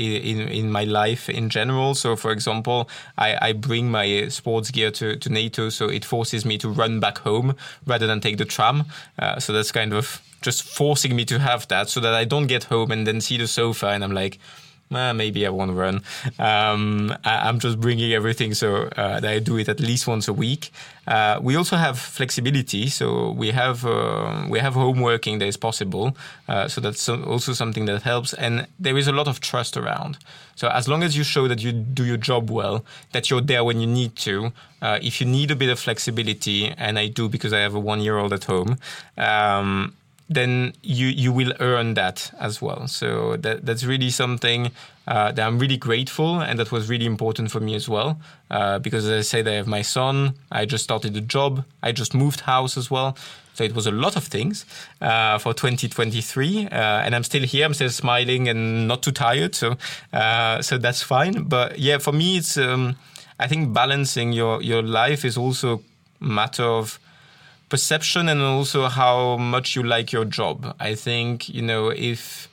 in 0.00 0.48
in 0.48 0.70
my 0.70 0.84
life 0.84 1.28
in 1.28 1.48
general. 1.48 1.94
So, 1.94 2.16
for 2.16 2.32
example, 2.32 2.88
I, 3.18 3.50
I 3.50 3.52
bring 3.52 3.90
my 3.90 4.28
sports 4.28 4.70
gear 4.70 4.90
to, 4.92 5.16
to 5.16 5.28
NATO, 5.28 5.70
so 5.70 5.88
it 5.88 6.04
forces 6.04 6.44
me 6.44 6.58
to 6.58 6.68
run 6.68 7.00
back 7.00 7.18
home 7.18 7.54
rather 7.86 8.06
than 8.06 8.20
take 8.20 8.38
the 8.38 8.44
tram. 8.44 8.84
Uh, 9.18 9.38
so 9.38 9.52
that's 9.52 9.72
kind 9.72 9.92
of 9.92 10.20
just 10.42 10.62
forcing 10.62 11.14
me 11.14 11.24
to 11.24 11.38
have 11.38 11.68
that, 11.68 11.88
so 11.88 12.00
that 12.00 12.14
I 12.14 12.24
don't 12.24 12.46
get 12.46 12.64
home 12.64 12.90
and 12.90 13.06
then 13.06 13.20
see 13.20 13.38
the 13.38 13.46
sofa 13.46 13.88
and 13.88 14.02
I'm 14.02 14.12
like 14.12 14.38
eh, 14.92 15.12
maybe 15.12 15.46
I 15.46 15.50
won't 15.50 15.76
run. 15.76 16.02
Um, 16.38 17.14
I, 17.24 17.48
am 17.48 17.58
just 17.58 17.80
bringing 17.80 18.12
everything 18.12 18.54
so 18.54 18.88
uh, 18.96 19.20
that 19.20 19.30
I 19.30 19.38
do 19.38 19.56
it 19.58 19.68
at 19.68 19.80
least 19.80 20.06
once 20.06 20.28
a 20.28 20.32
week. 20.32 20.72
Uh, 21.06 21.38
we 21.42 21.56
also 21.56 21.76
have 21.76 21.98
flexibility, 21.98 22.88
so 22.88 23.32
we 23.32 23.50
have 23.50 23.84
uh, 23.84 24.46
we 24.48 24.58
have 24.60 24.74
home 24.74 25.00
working 25.00 25.38
that 25.38 25.46
is 25.46 25.56
possible. 25.56 26.16
Uh, 26.48 26.68
so 26.68 26.80
that's 26.80 27.08
also 27.08 27.52
something 27.52 27.86
that 27.86 28.02
helps, 28.02 28.32
and 28.34 28.66
there 28.78 28.96
is 28.96 29.08
a 29.08 29.12
lot 29.12 29.26
of 29.26 29.40
trust 29.40 29.76
around. 29.76 30.18
So 30.54 30.68
as 30.68 30.88
long 30.88 31.02
as 31.02 31.16
you 31.16 31.24
show 31.24 31.48
that 31.48 31.62
you 31.62 31.72
do 31.72 32.04
your 32.04 32.18
job 32.18 32.50
well, 32.50 32.84
that 33.12 33.30
you're 33.30 33.40
there 33.40 33.64
when 33.64 33.80
you 33.80 33.86
need 33.86 34.16
to. 34.16 34.52
Uh, 34.82 34.98
if 35.02 35.20
you 35.20 35.26
need 35.26 35.50
a 35.50 35.56
bit 35.56 35.68
of 35.68 35.78
flexibility, 35.78 36.68
and 36.68 36.98
I 36.98 37.08
do 37.08 37.28
because 37.28 37.52
I 37.52 37.60
have 37.60 37.74
a 37.74 37.80
one-year-old 37.80 38.32
at 38.32 38.44
home. 38.44 38.78
Um, 39.18 39.94
then 40.30 40.72
you 40.82 41.08
you 41.08 41.32
will 41.32 41.52
earn 41.58 41.94
that 41.94 42.32
as 42.38 42.62
well. 42.62 42.86
So 42.86 43.36
that 43.38 43.66
that's 43.66 43.84
really 43.84 44.10
something 44.10 44.70
uh, 45.08 45.32
that 45.32 45.44
I'm 45.44 45.58
really 45.58 45.76
grateful, 45.76 46.40
and 46.40 46.56
that 46.60 46.70
was 46.70 46.88
really 46.88 47.04
important 47.04 47.50
for 47.50 47.58
me 47.58 47.74
as 47.74 47.88
well. 47.88 48.20
Uh, 48.48 48.78
because 48.78 49.08
as 49.08 49.18
I 49.18 49.22
said, 49.22 49.48
I 49.48 49.54
have 49.54 49.66
my 49.66 49.82
son. 49.82 50.34
I 50.52 50.66
just 50.66 50.84
started 50.84 51.16
a 51.16 51.20
job. 51.20 51.64
I 51.82 51.90
just 51.90 52.14
moved 52.14 52.42
house 52.42 52.76
as 52.76 52.90
well. 52.90 53.16
So 53.54 53.64
it 53.64 53.74
was 53.74 53.86
a 53.86 53.90
lot 53.90 54.16
of 54.16 54.24
things 54.24 54.64
uh, 55.00 55.38
for 55.38 55.52
2023, 55.52 56.66
uh, 56.66 56.68
and 56.70 57.14
I'm 57.14 57.24
still 57.24 57.42
here. 57.42 57.66
I'm 57.66 57.74
still 57.74 57.90
smiling 57.90 58.48
and 58.48 58.86
not 58.86 59.02
too 59.02 59.12
tired. 59.12 59.56
So 59.56 59.76
uh, 60.12 60.62
so 60.62 60.78
that's 60.78 61.02
fine. 61.02 61.42
But 61.42 61.80
yeah, 61.80 61.98
for 61.98 62.12
me, 62.12 62.36
it's 62.36 62.56
um, 62.56 62.96
I 63.40 63.48
think 63.48 63.74
balancing 63.74 64.32
your 64.32 64.62
your 64.62 64.82
life 64.82 65.24
is 65.24 65.36
also 65.36 65.82
a 66.20 66.24
matter 66.24 66.62
of 66.64 67.00
perception 67.70 68.28
and 68.28 68.42
also 68.42 68.88
how 68.88 69.38
much 69.38 69.74
you 69.74 69.82
like 69.82 70.12
your 70.12 70.26
job. 70.26 70.74
I 70.78 70.94
think 70.94 71.48
you 71.48 71.62
know 71.62 71.88
if 71.88 72.48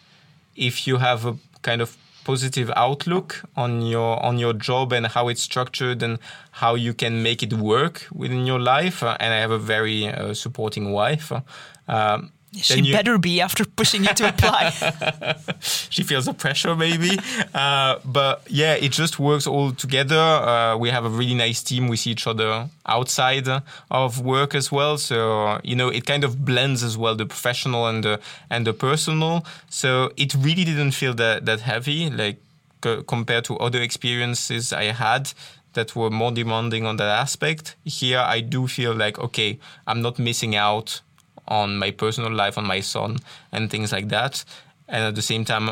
if 0.56 0.88
you 0.88 0.97
have 0.97 1.25
a 1.25 1.36
kind 1.62 1.82
of 1.82 1.97
positive 2.23 2.71
outlook 2.75 3.43
on 3.56 3.82
your 3.82 4.23
on 4.23 4.38
your 4.38 4.53
job 4.53 4.93
and 4.93 5.08
how 5.08 5.27
it's 5.27 5.41
structured 5.41 6.03
and 6.03 6.19
how 6.51 6.75
you 6.75 6.93
can 6.93 7.23
make 7.23 7.41
it 7.43 7.53
work 7.53 8.06
within 8.13 8.45
your 8.45 8.60
life. 8.60 9.03
Uh, 9.03 9.17
and 9.19 9.34
I 9.34 9.39
have 9.39 9.51
a 9.51 9.60
very 9.60 10.08
uh, 10.08 10.34
supporting 10.34 10.91
wife. 10.91 11.32
Um, 11.88 12.32
she 12.61 12.81
you... 12.81 12.93
better 12.93 13.17
be 13.17 13.41
after 13.41 13.65
pushing 13.65 14.03
you 14.03 14.13
to 14.13 14.29
apply. 14.29 14.71
she 15.59 16.03
feels 16.03 16.25
the 16.25 16.33
pressure, 16.33 16.75
maybe. 16.75 17.17
Uh, 17.53 17.99
but 18.05 18.41
yeah, 18.49 18.73
it 18.73 18.91
just 18.91 19.19
works 19.19 19.47
all 19.47 19.71
together. 19.71 20.17
Uh, 20.17 20.77
we 20.77 20.89
have 20.89 21.05
a 21.05 21.09
really 21.09 21.35
nice 21.35 21.63
team. 21.63 21.87
We 21.87 21.97
see 21.97 22.11
each 22.11 22.27
other 22.27 22.69
outside 22.85 23.47
of 23.91 24.21
work 24.21 24.55
as 24.55 24.71
well. 24.71 24.97
So 24.97 25.59
you 25.63 25.75
know, 25.75 25.89
it 25.89 26.05
kind 26.05 26.23
of 26.23 26.45
blends 26.45 26.83
as 26.83 26.97
well 26.97 27.15
the 27.15 27.25
professional 27.25 27.87
and 27.87 28.03
the 28.03 28.19
and 28.49 28.65
the 28.65 28.73
personal. 28.73 29.45
So 29.69 30.11
it 30.17 30.33
really 30.35 30.65
didn't 30.65 30.91
feel 30.91 31.13
that 31.15 31.45
that 31.45 31.61
heavy, 31.61 32.09
like 32.09 32.37
c- 32.83 33.03
compared 33.07 33.45
to 33.45 33.57
other 33.57 33.81
experiences 33.81 34.73
I 34.73 34.85
had 34.85 35.33
that 35.73 35.95
were 35.95 36.09
more 36.09 36.31
demanding 36.31 36.85
on 36.85 36.97
that 36.97 37.09
aspect. 37.09 37.75
Here, 37.85 38.19
I 38.19 38.41
do 38.41 38.67
feel 38.67 38.93
like 38.93 39.19
okay, 39.19 39.59
I'm 39.85 40.01
not 40.01 40.19
missing 40.19 40.55
out 40.55 41.01
on 41.47 41.77
my 41.77 41.91
personal 41.91 42.31
life, 42.31 42.57
on 42.57 42.65
my 42.65 42.81
son, 42.81 43.17
and 43.51 43.69
things 43.69 43.91
like 43.91 44.10
that. 44.10 44.43
And 44.88 45.03
at 45.03 45.15
the 45.15 45.21
same 45.21 45.45
time, 45.45 45.69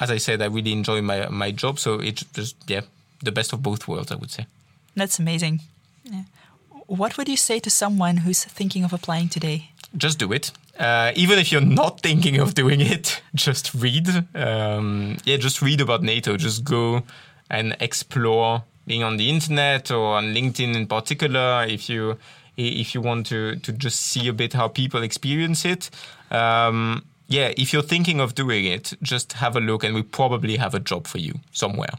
as 0.00 0.10
I 0.10 0.18
said, 0.18 0.42
I 0.42 0.46
really 0.46 0.72
enjoy 0.72 1.02
my 1.02 1.28
my 1.28 1.50
job. 1.52 1.78
So 1.78 2.00
it's 2.00 2.24
just 2.32 2.56
yeah, 2.66 2.82
the 3.22 3.32
best 3.32 3.52
of 3.52 3.62
both 3.62 3.88
worlds, 3.88 4.12
I 4.12 4.16
would 4.16 4.30
say. 4.30 4.46
That's 4.94 5.18
amazing. 5.18 5.60
Yeah. 6.04 6.24
What 6.86 7.16
would 7.16 7.28
you 7.28 7.36
say 7.36 7.60
to 7.60 7.70
someone 7.70 8.18
who's 8.18 8.44
thinking 8.44 8.84
of 8.84 8.92
applying 8.92 9.28
today? 9.28 9.70
Just 9.96 10.18
do 10.18 10.32
it. 10.32 10.52
Uh, 10.78 11.12
even 11.14 11.38
if 11.38 11.52
you're 11.52 11.60
not 11.60 12.00
thinking 12.00 12.40
of 12.40 12.54
doing 12.54 12.80
it, 12.80 13.22
just 13.34 13.74
read. 13.74 14.08
Um, 14.34 15.16
yeah, 15.24 15.36
just 15.36 15.62
read 15.62 15.80
about 15.80 16.02
NATO. 16.02 16.36
Just 16.36 16.64
go 16.64 17.02
and 17.50 17.76
explore 17.80 18.62
being 18.86 19.02
on 19.02 19.16
the 19.16 19.30
internet 19.30 19.90
or 19.90 20.16
on 20.16 20.34
LinkedIn 20.34 20.74
in 20.74 20.86
particular. 20.86 21.64
If 21.68 21.88
you 21.88 22.18
if 22.56 22.94
you 22.94 23.00
want 23.00 23.26
to 23.26 23.56
to 23.56 23.72
just 23.72 24.00
see 24.00 24.28
a 24.28 24.32
bit 24.32 24.52
how 24.52 24.68
people 24.68 25.02
experience 25.02 25.64
it. 25.64 25.90
Um, 26.30 27.04
yeah, 27.28 27.52
if 27.56 27.72
you're 27.72 27.82
thinking 27.82 28.20
of 28.20 28.34
doing 28.34 28.66
it, 28.66 28.92
just 29.02 29.34
have 29.34 29.56
a 29.56 29.60
look, 29.60 29.84
and 29.84 29.94
we 29.94 30.02
probably 30.02 30.56
have 30.56 30.74
a 30.74 30.80
job 30.80 31.06
for 31.06 31.18
you 31.18 31.34
somewhere. 31.52 31.94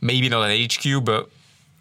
Maybe 0.00 0.28
not 0.28 0.50
at 0.50 0.58
HQ, 0.58 1.04
but 1.04 1.30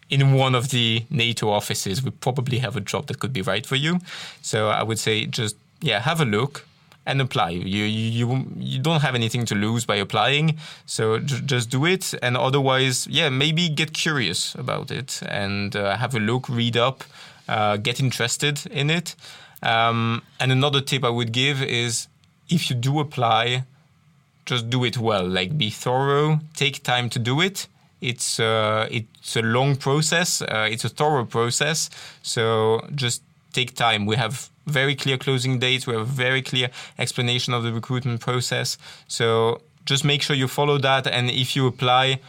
in 0.09 0.33
one 0.33 0.53
of 0.53 0.69
the 0.69 1.05
NATO 1.09 1.49
offices, 1.49 2.03
we 2.03 2.11
probably 2.11 2.59
have 2.59 2.75
a 2.75 2.81
job 2.81 3.07
that 3.07 3.19
could 3.19 3.33
be 3.33 3.41
right 3.41 3.65
for 3.65 3.75
you. 3.75 3.99
So 4.41 4.69
I 4.69 4.83
would 4.83 4.99
say 4.99 5.25
just 5.25 5.55
yeah, 5.81 5.99
have 5.99 6.21
a 6.21 6.25
look 6.25 6.65
and 7.05 7.21
apply. 7.21 7.49
You 7.49 7.85
you 7.85 8.45
you 8.57 8.79
don't 8.79 9.01
have 9.01 9.15
anything 9.15 9.45
to 9.45 9.55
lose 9.55 9.85
by 9.85 9.95
applying, 9.95 10.59
so 10.85 11.17
j- 11.19 11.41
just 11.45 11.69
do 11.69 11.85
it. 11.85 12.13
And 12.21 12.37
otherwise, 12.37 13.07
yeah, 13.07 13.29
maybe 13.29 13.69
get 13.69 13.93
curious 13.93 14.53
about 14.55 14.91
it 14.91 15.21
and 15.27 15.75
uh, 15.75 15.97
have 15.97 16.13
a 16.13 16.19
look, 16.19 16.47
read 16.49 16.77
up 16.77 17.03
uh, 17.51 17.77
get 17.77 17.99
interested 17.99 18.65
in 18.67 18.89
it. 18.89 19.15
Um, 19.61 20.21
and 20.39 20.51
another 20.51 20.81
tip 20.81 21.03
I 21.03 21.09
would 21.09 21.31
give 21.31 21.61
is 21.61 22.07
if 22.49 22.69
you 22.69 22.75
do 22.75 22.99
apply, 22.99 23.65
just 24.45 24.69
do 24.69 24.83
it 24.85 24.97
well. 24.97 25.27
Like 25.27 25.57
be 25.57 25.69
thorough, 25.69 26.39
take 26.55 26.81
time 26.83 27.09
to 27.09 27.19
do 27.19 27.41
it. 27.41 27.67
It's 27.99 28.39
uh, 28.39 28.87
it's 28.89 29.35
a 29.35 29.41
long 29.41 29.75
process. 29.75 30.41
Uh, 30.41 30.67
it's 30.71 30.85
a 30.85 30.89
thorough 30.89 31.25
process. 31.25 31.89
So 32.23 32.87
just 32.95 33.21
take 33.53 33.75
time. 33.75 34.05
We 34.05 34.15
have 34.15 34.49
very 34.65 34.95
clear 34.95 35.17
closing 35.17 35.59
dates. 35.59 35.85
We 35.85 35.93
have 35.93 36.01
a 36.03 36.15
very 36.25 36.41
clear 36.41 36.69
explanation 36.97 37.53
of 37.53 37.63
the 37.63 37.73
recruitment 37.73 38.21
process. 38.21 38.77
So 39.07 39.61
just 39.85 40.03
make 40.03 40.21
sure 40.21 40.35
you 40.35 40.47
follow 40.47 40.77
that. 40.79 41.05
And 41.05 41.29
if 41.29 41.55
you 41.55 41.67
apply, 41.67 42.19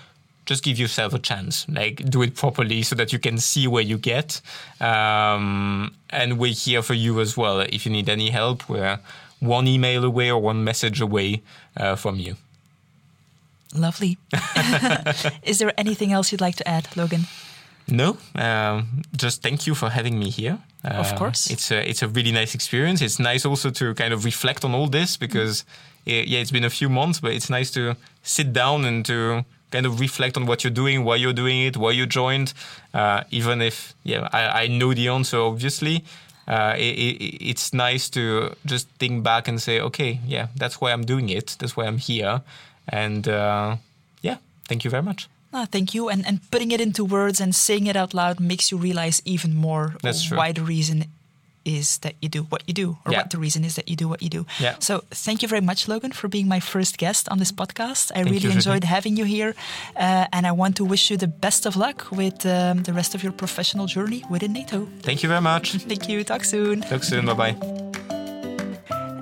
just 0.44 0.64
give 0.64 0.78
yourself 0.78 1.14
a 1.14 1.18
chance 1.18 1.68
like 1.68 1.96
do 2.10 2.20
it 2.22 2.34
properly 2.34 2.82
so 2.82 2.96
that 2.96 3.12
you 3.12 3.18
can 3.18 3.38
see 3.38 3.66
where 3.66 3.82
you 3.82 3.98
get. 3.98 4.40
Um, 4.80 5.94
and 6.10 6.38
we're 6.38 6.52
here 6.52 6.82
for 6.82 6.94
you 6.94 7.20
as 7.20 7.36
well. 7.36 7.60
If 7.60 7.86
you 7.86 7.92
need 7.92 8.08
any 8.08 8.30
help 8.30 8.68
we're 8.68 8.98
one 9.40 9.66
email 9.66 10.04
away 10.04 10.30
or 10.30 10.40
one 10.40 10.62
message 10.64 11.00
away 11.00 11.42
uh, 11.76 11.96
from 11.96 12.16
you. 12.16 12.36
Lovely. 13.74 14.18
Is 15.42 15.58
there 15.58 15.72
anything 15.76 16.12
else 16.12 16.30
you'd 16.30 16.40
like 16.40 16.56
to 16.56 16.68
add 16.68 16.88
logan? 16.96 17.26
No, 17.88 18.16
um, 18.36 19.02
just 19.16 19.42
thank 19.42 19.66
you 19.66 19.74
for 19.74 19.90
having 19.90 20.18
me 20.18 20.30
here. 20.30 20.58
Uh, 20.84 20.88
of 20.88 21.14
course, 21.16 21.50
it's 21.50 21.70
a 21.70 21.88
it's 21.88 22.02
a 22.02 22.08
really 22.08 22.32
nice 22.32 22.54
experience. 22.54 23.02
It's 23.02 23.18
nice 23.18 23.44
also 23.44 23.70
to 23.70 23.94
kind 23.94 24.14
of 24.14 24.24
reflect 24.24 24.64
on 24.64 24.74
all 24.74 24.86
this 24.86 25.16
because 25.16 25.64
mm. 26.06 26.24
yeah, 26.26 26.38
it's 26.38 26.52
been 26.52 26.64
a 26.64 26.70
few 26.70 26.88
months, 26.88 27.18
but 27.18 27.32
it's 27.32 27.50
nice 27.50 27.70
to 27.72 27.96
sit 28.22 28.52
down 28.52 28.84
and 28.84 29.04
to 29.06 29.44
kind 29.72 29.86
of 29.86 29.98
reflect 29.98 30.36
on 30.36 30.46
what 30.46 30.62
you're 30.62 30.70
doing, 30.82 31.04
why 31.04 31.16
you're 31.16 31.32
doing 31.32 31.62
it, 31.62 31.76
why 31.76 31.90
you 31.90 32.06
joined. 32.06 32.52
Uh, 32.94 33.24
even 33.30 33.60
if 33.60 33.94
yeah, 34.04 34.28
I, 34.32 34.62
I, 34.62 34.66
know 34.68 34.94
the 34.94 35.08
answer 35.08 35.40
obviously. 35.40 36.04
Uh, 36.46 36.74
it, 36.76 36.94
it, 36.98 37.50
it's 37.50 37.72
nice 37.72 38.10
to 38.10 38.54
just 38.66 38.88
think 38.98 39.22
back 39.22 39.48
and 39.48 39.62
say, 39.62 39.80
okay, 39.80 40.20
yeah, 40.26 40.48
that's 40.56 40.80
why 40.80 40.92
I'm 40.92 41.04
doing 41.04 41.28
it. 41.28 41.56
That's 41.58 41.76
why 41.76 41.86
I'm 41.86 41.98
here. 41.98 42.42
And 42.88 43.28
uh, 43.28 43.76
yeah, 44.22 44.36
thank 44.68 44.84
you 44.84 44.90
very 44.90 45.02
much. 45.02 45.28
Oh, 45.54 45.66
thank 45.66 45.94
you. 45.94 46.08
And 46.08 46.26
and 46.26 46.40
putting 46.50 46.72
it 46.72 46.80
into 46.80 47.04
words 47.04 47.40
and 47.40 47.54
saying 47.54 47.86
it 47.86 47.96
out 47.96 48.14
loud 48.14 48.40
makes 48.40 48.70
you 48.70 48.78
realize 48.78 49.22
even 49.24 49.54
more 49.54 49.94
That's 50.02 50.30
why 50.30 50.52
the 50.52 50.62
reason 50.62 51.04
is 51.64 51.98
that 51.98 52.14
you 52.20 52.28
do 52.28 52.42
what 52.44 52.62
you 52.66 52.74
do, 52.74 52.98
or 53.04 53.12
yeah. 53.12 53.18
what 53.18 53.30
the 53.30 53.38
reason 53.38 53.64
is 53.64 53.74
that 53.76 53.88
you 53.88 53.96
do 53.96 54.08
what 54.08 54.22
you 54.22 54.28
do. 54.28 54.46
Yeah. 54.60 54.76
So 54.78 55.04
thank 55.10 55.42
you 55.42 55.48
very 55.48 55.60
much, 55.60 55.88
Logan, 55.88 56.12
for 56.12 56.28
being 56.28 56.48
my 56.48 56.60
first 56.60 56.98
guest 56.98 57.28
on 57.28 57.38
this 57.38 57.52
podcast. 57.52 58.10
I 58.12 58.22
thank 58.22 58.26
really 58.26 58.38
you, 58.38 58.50
enjoyed 58.50 58.84
having 58.84 59.16
you 59.16 59.24
here, 59.24 59.54
uh, 59.96 60.26
and 60.32 60.46
I 60.46 60.52
want 60.52 60.76
to 60.76 60.84
wish 60.84 61.10
you 61.10 61.16
the 61.16 61.28
best 61.28 61.66
of 61.66 61.76
luck 61.76 62.10
with 62.10 62.44
um, 62.46 62.82
the 62.82 62.92
rest 62.92 63.14
of 63.14 63.22
your 63.22 63.32
professional 63.32 63.86
journey 63.86 64.24
within 64.30 64.52
NATO. 64.52 64.88
Thank 65.00 65.22
you 65.22 65.28
very 65.28 65.40
much. 65.40 65.72
thank 65.90 66.08
you. 66.08 66.24
Talk 66.24 66.44
soon. 66.44 66.80
Talk 66.82 67.04
soon. 67.04 67.26
Bye 67.26 67.34
bye. 67.34 67.56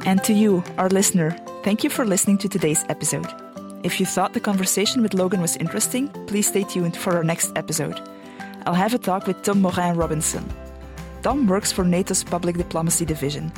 And 0.07 0.23
to 0.25 0.33
you, 0.33 0.65
our 0.79 0.89
listener, 0.89 1.31
thank 1.63 1.85
you 1.85 1.91
for 1.91 2.07
listening 2.07 2.39
to 2.39 2.49
today's 2.49 2.85
episode. 2.89 3.27
If 3.83 4.01
you 4.01 4.07
thought 4.07 4.35
the 4.35 4.41
conversation 4.41 5.03
with 5.03 5.15
Logan 5.15 5.41
was 5.41 5.57
interesting, 5.57 6.09
please 6.27 6.47
stay 6.47 6.65
tuned 6.65 6.97
for 6.97 7.17
our 7.17 7.25
next 7.25 7.53
episode. 7.57 8.01
I'll 8.67 8.75
have 8.75 8.95
a 8.95 8.99
talk 8.99 9.27
with 9.27 9.43
Tom 9.43 9.63
Morin 9.63 9.97
Robinson. 9.97 10.45
Tom 11.23 11.47
works 11.47 11.71
for 11.71 11.85
NATO's 11.85 12.25
Public 12.25 12.57
Diplomacy 12.57 13.05
Division. 13.05 13.53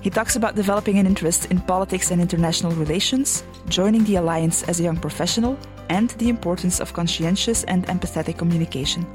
He 0.00 0.10
talks 0.10 0.34
about 0.34 0.56
developing 0.56 0.98
an 0.98 1.06
interest 1.06 1.50
in 1.50 1.60
politics 1.60 2.10
and 2.10 2.20
international 2.20 2.72
relations, 2.72 3.44
joining 3.68 4.02
the 4.04 4.16
alliance 4.16 4.62
as 4.64 4.80
a 4.80 4.82
young 4.82 4.96
professional, 4.96 5.58
and 5.90 6.10
the 6.10 6.28
importance 6.28 6.80
of 6.80 6.92
conscientious 6.92 7.64
and 7.64 7.86
empathetic 7.86 8.38
communication. 8.38 9.06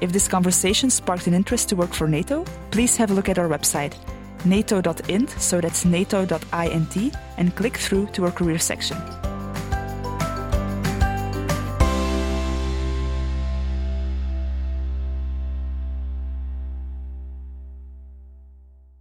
If 0.00 0.12
this 0.12 0.28
conversation 0.28 0.88
sparked 0.88 1.26
an 1.26 1.34
interest 1.34 1.68
to 1.68 1.76
work 1.76 1.92
for 1.92 2.08
NATO, 2.08 2.44
please 2.70 2.96
have 2.96 3.10
a 3.10 3.14
look 3.14 3.28
at 3.28 3.38
our 3.38 3.48
website, 3.48 3.94
nato.int, 4.46 5.30
so 5.30 5.60
that's 5.60 5.84
nato.int, 5.84 7.14
and 7.36 7.54
click 7.54 7.76
through 7.76 8.06
to 8.12 8.24
our 8.24 8.32
career 8.32 8.58
section. 8.58 8.96